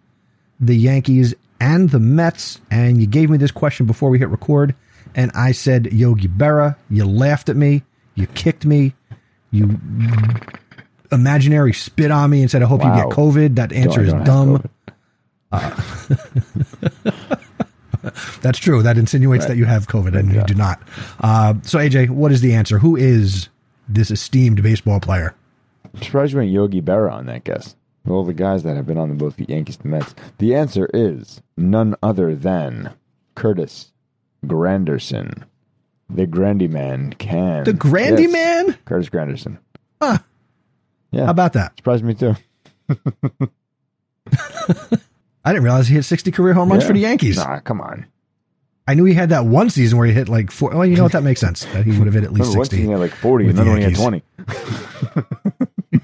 the 0.60 0.76
Yankees 0.76 1.34
and 1.60 1.90
the 1.90 2.00
Mets? 2.00 2.60
And 2.72 3.00
you 3.00 3.08
gave 3.08 3.30
me 3.30 3.38
this 3.38 3.52
question 3.52 3.86
before 3.86 4.10
we 4.10 4.20
hit 4.20 4.30
record, 4.30 4.76
and 5.16 5.32
I 5.34 5.52
said 5.52 5.94
Yogi 5.94 6.28
Berra. 6.28 6.76
You 6.90 7.06
laughed 7.06 7.50
at 7.50 7.56
me. 7.56 7.84
You 8.16 8.28
kicked 8.28 8.66
me. 8.66 8.94
You 9.52 9.80
imaginary 11.12 11.74
spit 11.74 12.12
on 12.12 12.30
me 12.30 12.42
and 12.42 12.50
said, 12.50 12.64
I 12.64 12.66
hope 12.66 12.84
you 12.84 12.90
get 12.90 13.08
COVID. 13.10 13.56
That 13.56 13.72
answer 13.72 14.02
is 14.02 14.14
dumb. 14.26 14.68
That's 18.42 18.60
true. 18.60 18.84
That 18.84 18.98
insinuates 18.98 19.46
that 19.46 19.56
you 19.58 19.66
have 19.66 19.88
COVID 19.88 20.18
and 20.18 20.34
you 20.34 20.44
do 20.44 20.56
not. 20.56 20.82
Uh, 21.22 21.54
so, 21.64 21.80
AJ, 21.80 22.10
what 22.10 22.32
is 22.32 22.42
the 22.42 22.54
answer? 22.54 22.80
Who 22.80 22.96
is 22.98 23.48
this 23.88 24.12
esteemed 24.12 24.62
baseball 24.62 25.00
player? 25.00 25.34
I'm 25.94 26.02
surprised 26.02 26.34
you 26.34 26.40
went 26.40 26.52
Yogi 26.52 26.82
Berra 26.82 27.14
on 27.14 27.26
that 27.28 27.46
guess. 27.46 27.76
All 28.10 28.26
the 28.26 28.34
guys 28.34 28.64
that 28.64 28.76
have 28.76 28.86
been 28.86 28.98
on 28.98 29.18
both 29.18 29.38
the 29.38 29.46
Yankees 29.48 29.78
and 29.82 29.92
Mets. 29.92 30.14
The 30.40 30.54
answer 30.56 30.90
is 30.94 31.42
none 31.56 31.96
other 32.04 32.36
than 32.36 32.92
Curtis 33.36 33.94
Granderson. 34.46 35.44
The 36.10 36.28
Grandy 36.28 36.68
Man 36.68 37.14
can. 37.14 37.64
The 37.64 37.72
Grandy 37.72 38.24
Yes. 38.24 38.32
Man? 38.34 38.78
Curtis 38.84 39.10
Granderson. 39.10 39.58
Huh. 40.02 40.18
Yeah. 41.12 41.26
How 41.26 41.32
about 41.32 41.54
that? 41.54 41.78
Surprised 41.78 42.04
me 42.04 42.16
too. 42.16 42.36
I 45.46 45.52
didn't 45.52 45.64
realize 45.66 45.88
he 45.88 45.96
hit 45.96 46.04
60 46.04 46.32
career 46.32 46.54
home 46.54 46.70
runs 46.70 46.84
Yeah. 46.84 46.88
for 46.88 46.94
the 46.94 47.00
Yankees. 47.02 47.38
Nah, 47.38 47.60
come 47.60 47.82
on. 47.82 48.06
I 48.88 48.94
knew 48.96 49.06
he 49.06 49.14
had 49.14 49.30
that 49.30 49.46
one 49.46 49.70
season 49.70 49.98
where 49.98 50.08
he 50.08 50.14
hit 50.14 50.28
like 50.28 50.52
four. 50.52 50.72
Well, 50.72 50.86
you 50.86 50.96
know 50.98 51.04
what? 51.04 51.14
That 51.14 51.24
makes 51.24 51.40
sense. 51.40 51.66
That 51.66 51.86
he 51.86 51.98
would 51.98 52.06
have 52.06 52.14
hit 52.14 52.24
at 52.26 52.34
least 52.34 52.50
Remember, 52.50 52.58
one 52.60 52.66
60. 52.66 52.76
season 52.76 52.86
he 52.88 52.92
had 52.92 53.00
like 53.00 53.12
40, 53.16 53.46
with 53.46 53.60
another 53.60 53.80
the 53.80 53.98
one 53.98 54.14
he 54.14 54.22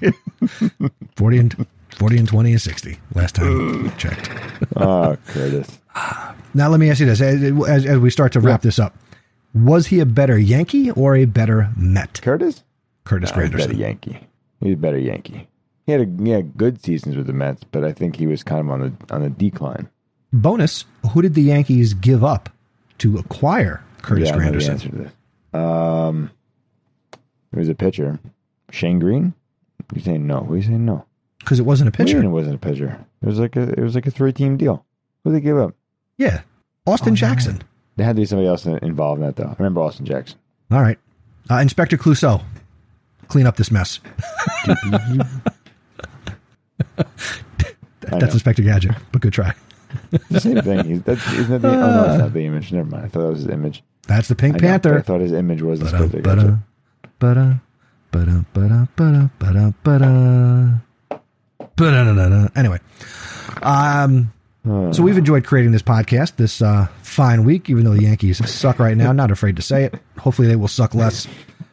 20. 0.00 1.00
40 1.16 1.38
and 1.38 1.66
40 1.96 2.18
and 2.18 2.28
20 2.28 2.50
and 2.52 2.60
60 2.62 2.98
last 3.14 3.34
time 3.34 3.82
we 3.82 3.90
checked. 3.90 4.30
Oh, 4.76 5.16
Curtis. 5.26 5.78
Now, 6.52 6.68
let 6.68 6.80
me 6.80 6.90
ask 6.90 6.98
you 6.98 7.06
this 7.06 7.20
as, 7.20 7.86
as, 7.86 7.98
we 7.98 8.10
start 8.10 8.32
to 8.32 8.40
wrap 8.40 8.62
this 8.62 8.80
up. 8.80 8.96
Was 9.54 9.86
he 9.86 10.00
a 10.00 10.06
better 10.06 10.36
Yankee 10.36 10.90
or 10.90 11.14
a 11.14 11.24
better 11.24 11.70
Met? 11.76 12.20
Curtis? 12.22 12.64
Curtis 13.04 13.30
Nah, 13.30 13.42
he's 13.42 13.54
a 13.54 13.56
better 13.56 13.74
Yankee. 13.74 14.26
He's 14.60 14.74
a 14.74 14.76
better 14.76 14.98
Yankee. 14.98 15.46
He 15.90 15.98
had, 15.98 16.00
a, 16.02 16.22
he 16.22 16.30
had 16.30 16.56
good 16.56 16.80
seasons 16.84 17.16
with 17.16 17.26
the 17.26 17.32
Mets, 17.32 17.64
but 17.64 17.82
I 17.82 17.90
think 17.92 18.14
he 18.14 18.28
was 18.28 18.44
kind 18.44 18.60
of 18.60 18.70
on 18.70 18.80
the 18.80 19.14
on 19.14 19.22
the 19.22 19.30
decline. 19.30 19.88
Bonus 20.32 20.84
Who 21.10 21.20
did 21.20 21.34
the 21.34 21.42
Yankees 21.42 21.94
give 21.94 22.22
up 22.22 22.48
to 22.98 23.18
acquire 23.18 23.82
Curtis 24.02 24.28
yeah, 24.28 24.36
I 24.36 24.38
the 24.38 24.44
Granderson? 24.44 24.68
answer 24.70 24.88
to 24.88 24.96
this. 24.96 25.12
Um, 25.52 26.30
it 27.52 27.58
was 27.58 27.68
a 27.68 27.74
pitcher. 27.74 28.20
Shane 28.70 29.00
Greene? 29.00 29.34
You 29.92 30.00
saying 30.00 30.24
no? 30.24 30.44
Who 30.44 30.54
are 30.54 30.56
you 30.58 30.62
saying 30.62 30.84
no? 30.86 31.04
Because 31.40 31.58
it 31.58 31.66
wasn't 31.66 31.88
a 31.88 31.90
What 31.90 32.06
do 32.06 32.12
you 32.12 32.18
pitcher. 32.18 32.28
It 32.28 32.30
wasn't 32.30 32.54
a 32.54 32.58
pitcher. 32.58 33.04
It 33.20 33.26
was 33.26 33.40
like 33.40 33.56
a 33.56 33.62
it 33.62 33.80
was 33.80 33.96
like 33.96 34.06
a 34.06 34.12
three 34.12 34.32
team 34.32 34.56
deal. 34.56 34.84
Who 35.24 35.32
did 35.32 35.38
they 35.38 35.44
give 35.44 35.58
up? 35.58 35.74
Yeah. 36.18 36.42
Oh, 36.86 36.92
Austin 36.92 37.16
Jackson. 37.16 37.62
There 37.96 38.06
had 38.06 38.14
to 38.14 38.22
be 38.22 38.26
somebody 38.26 38.46
else 38.46 38.64
involved 38.64 39.20
in 39.20 39.26
that 39.26 39.34
though. 39.34 39.48
I 39.48 39.56
remember 39.58 39.80
Austin 39.80 40.06
Jackson. 40.06 40.38
All 40.70 40.82
right. 40.82 41.00
Uh, 41.50 41.56
Inspector 41.56 41.96
Clouseau, 41.96 42.44
clean 43.26 43.46
up 43.48 43.56
this 43.56 43.72
mess. 43.72 43.98
That's. 48.00 48.32
Inspector 48.32 48.62
Gadget, 48.62 48.92
but 49.12 49.20
good 49.20 49.32
try. 49.32 49.52
the 50.30 50.40
same 50.40 50.60
thing. 50.62 51.00
That's, 51.00 51.26
isn't 51.32 51.62
that 51.62 51.62
the, 51.62 51.68
oh 51.68 51.72
no, 51.72 52.04
it's 52.12 52.18
not 52.18 52.32
the 52.32 52.44
image. 52.46 52.72
Never 52.72 52.88
mind. 52.88 53.04
I 53.04 53.08
thought 53.08 53.22
that 53.22 53.28
was 53.28 53.38
his 53.40 53.48
image. 53.48 53.82
That's 54.06 54.28
the 54.28 54.34
I 54.34 54.40
Pink 54.40 54.62
know, 54.62 54.74
I 54.74 55.02
thought 55.02 55.20
his 55.20 55.32
image 55.32 55.62
was 55.62 55.80
Ba-da, 55.80 56.02
Inspector 56.04 56.22
ba-da, 56.22 56.42
Gadget. 56.42 56.58
ba-da, 57.18 57.54
ba-da, 58.10 58.42
ba-da, 58.52 58.86
ba-da, 58.96 59.28
ba-da, 59.38 59.70
ba-da. 59.84 61.18
Ba-da-da-da-da. 61.76 62.48
Anyway, 62.56 62.78
um, 63.62 64.32
so 64.64 65.02
we've 65.02 65.16
enjoyed 65.16 65.44
creating 65.44 65.72
this 65.72 65.82
podcast 65.82 66.36
this 66.36 66.60
uh, 66.60 66.86
fine 67.02 67.44
week, 67.44 67.70
even 67.70 67.84
though 67.84 67.94
the 67.94 68.02
Yankees 68.02 68.46
suck 68.50 68.78
right 68.78 68.96
now. 68.96 69.12
Not 69.12 69.30
afraid 69.30 69.56
to 69.56 69.62
say 69.62 69.84
it. 69.84 69.94
Hopefully, 70.18 70.48
they 70.48 70.56
will 70.56 70.68
suck 70.68 70.94
less 70.94 71.26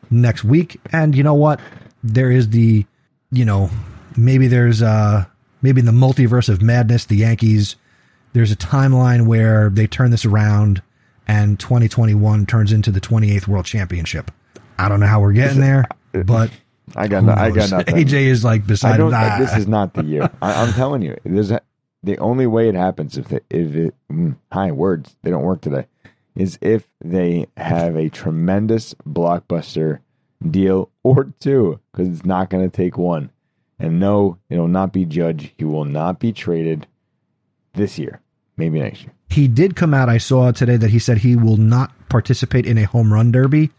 next 0.10 0.44
week. 0.44 0.80
And 0.92 1.16
you 1.16 1.24
know 1.24 1.34
what? 1.34 1.60
There 2.04 2.32
is 2.32 2.50
the, 2.50 2.86
you 3.32 3.46
know, 3.46 3.70
maybe 4.18 4.48
there's 4.48 4.82
uh 4.82 5.26
maybe 5.62 5.80
in 5.80 5.86
the 5.86 5.92
multiverse 5.92 6.50
of 6.50 6.62
madness, 6.62 7.06
the 7.06 7.18
Yankees. 7.18 7.76
There's 8.34 8.52
a 8.52 8.56
timeline 8.56 9.26
where 9.26 9.70
they 9.70 9.88
turn 9.88 10.12
this 10.12 10.26
around, 10.26 10.82
and 11.28 11.60
2021 11.60 12.46
turns 12.46 12.72
into 12.72 12.92
the 12.92 13.02
28th 13.02 13.48
World 13.48 13.66
Championship. 13.66 14.32
I 14.78 14.90
don't 14.90 15.00
know 15.00 15.08
how 15.08 15.22
we're 15.22 15.34
getting 15.34 15.60
there, 15.62 15.86
but 16.26 16.52
I 16.96 17.08
got 17.08 17.24
no, 17.24 17.34
I 17.34 17.52
got 17.52 17.72
nothing. 17.72 17.96
AJ 17.96 18.14
is 18.28 18.44
like 18.44 18.64
I 18.64 18.66
beside 18.66 18.98
don't. 18.98 19.12
This 19.40 19.56
is 19.56 19.68
not 19.68 19.94
the 19.94 20.04
year. 20.04 20.30
I, 20.42 20.62
I'm 20.62 20.74
telling 20.74 21.02
you, 21.02 21.18
there's 21.24 21.52
a, 21.52 21.62
the 22.04 22.18
only 22.20 22.48
way 22.48 22.70
it 22.70 22.76
happens 22.76 23.18
if 23.18 23.32
it, 23.32 23.46
if 23.50 23.76
it 23.76 23.96
mm, 24.12 24.36
high 24.52 24.72
words 24.72 25.16
they 25.24 25.32
don't 25.32 25.44
work 25.44 25.62
today 25.62 25.86
is 26.36 26.58
if 26.62 26.88
they 27.04 27.48
have 27.58 27.96
a 27.96 28.10
tremendous 28.10 28.94
blockbuster 29.08 30.00
deal 30.50 30.90
or 31.04 31.34
two 31.40 31.80
because 31.92 32.08
it's 32.08 32.26
not 32.26 32.50
going 32.50 32.70
to 32.70 32.76
take 32.76 32.98
one. 32.98 33.32
And 33.80 34.00
no, 34.00 34.38
it 34.50 34.58
will 34.58 34.68
not 34.68 34.92
be 34.92 35.06
Judge. 35.06 35.54
He 35.58 35.63
will 35.63 35.86
not 35.86 36.20
be 36.20 36.34
traded 36.34 36.88
this 37.74 38.00
year. 38.00 38.22
Maybe 38.58 38.80
next 38.80 39.04
year. 39.04 39.13
He 39.30 39.48
did 39.48 39.76
come 39.76 39.94
out. 39.94 40.10
I 40.10 40.18
saw 40.18 40.52
today 40.52 40.78
that 40.78 40.90
he 40.90 41.00
said 41.00 41.20
he 41.20 41.36
will 41.36 41.58
not 41.58 41.92
participate 42.10 42.66
in 42.66 42.78
a 42.78 42.84
home 42.84 43.13
run 43.13 43.32
derby 43.32 43.70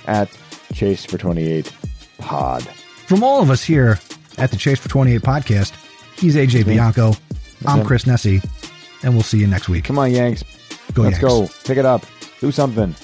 at 0.06 0.30
Chase 0.72 1.04
for 1.04 1.18
28 1.18 1.72
Pod. 2.18 2.62
From 3.06 3.22
all 3.22 3.40
of 3.42 3.50
us 3.50 3.62
here 3.62 3.98
at 4.38 4.50
the 4.50 4.56
Chase 4.56 4.78
for 4.78 4.88
28 4.88 5.20
podcast, 5.22 5.72
he's 6.18 6.36
AJ 6.36 6.64
Bianco. 6.66 7.12
I'm. 7.66 7.84
Chris 7.84 8.06
Nessie, 8.06 8.40
and 9.02 9.14
we'll 9.14 9.22
see 9.22 9.38
you 9.38 9.46
next 9.46 9.68
week. 9.68 9.84
Come 9.84 9.98
on, 9.98 10.12
Yanks. 10.12 10.44
Go 10.94 11.02
Let's 11.02 11.20
Yanks. 11.20 11.34
go. 11.34 11.48
Pick 11.64 11.78
it 11.78 11.84
up. 11.84 12.04
Do 12.40 12.50
something. 12.52 12.94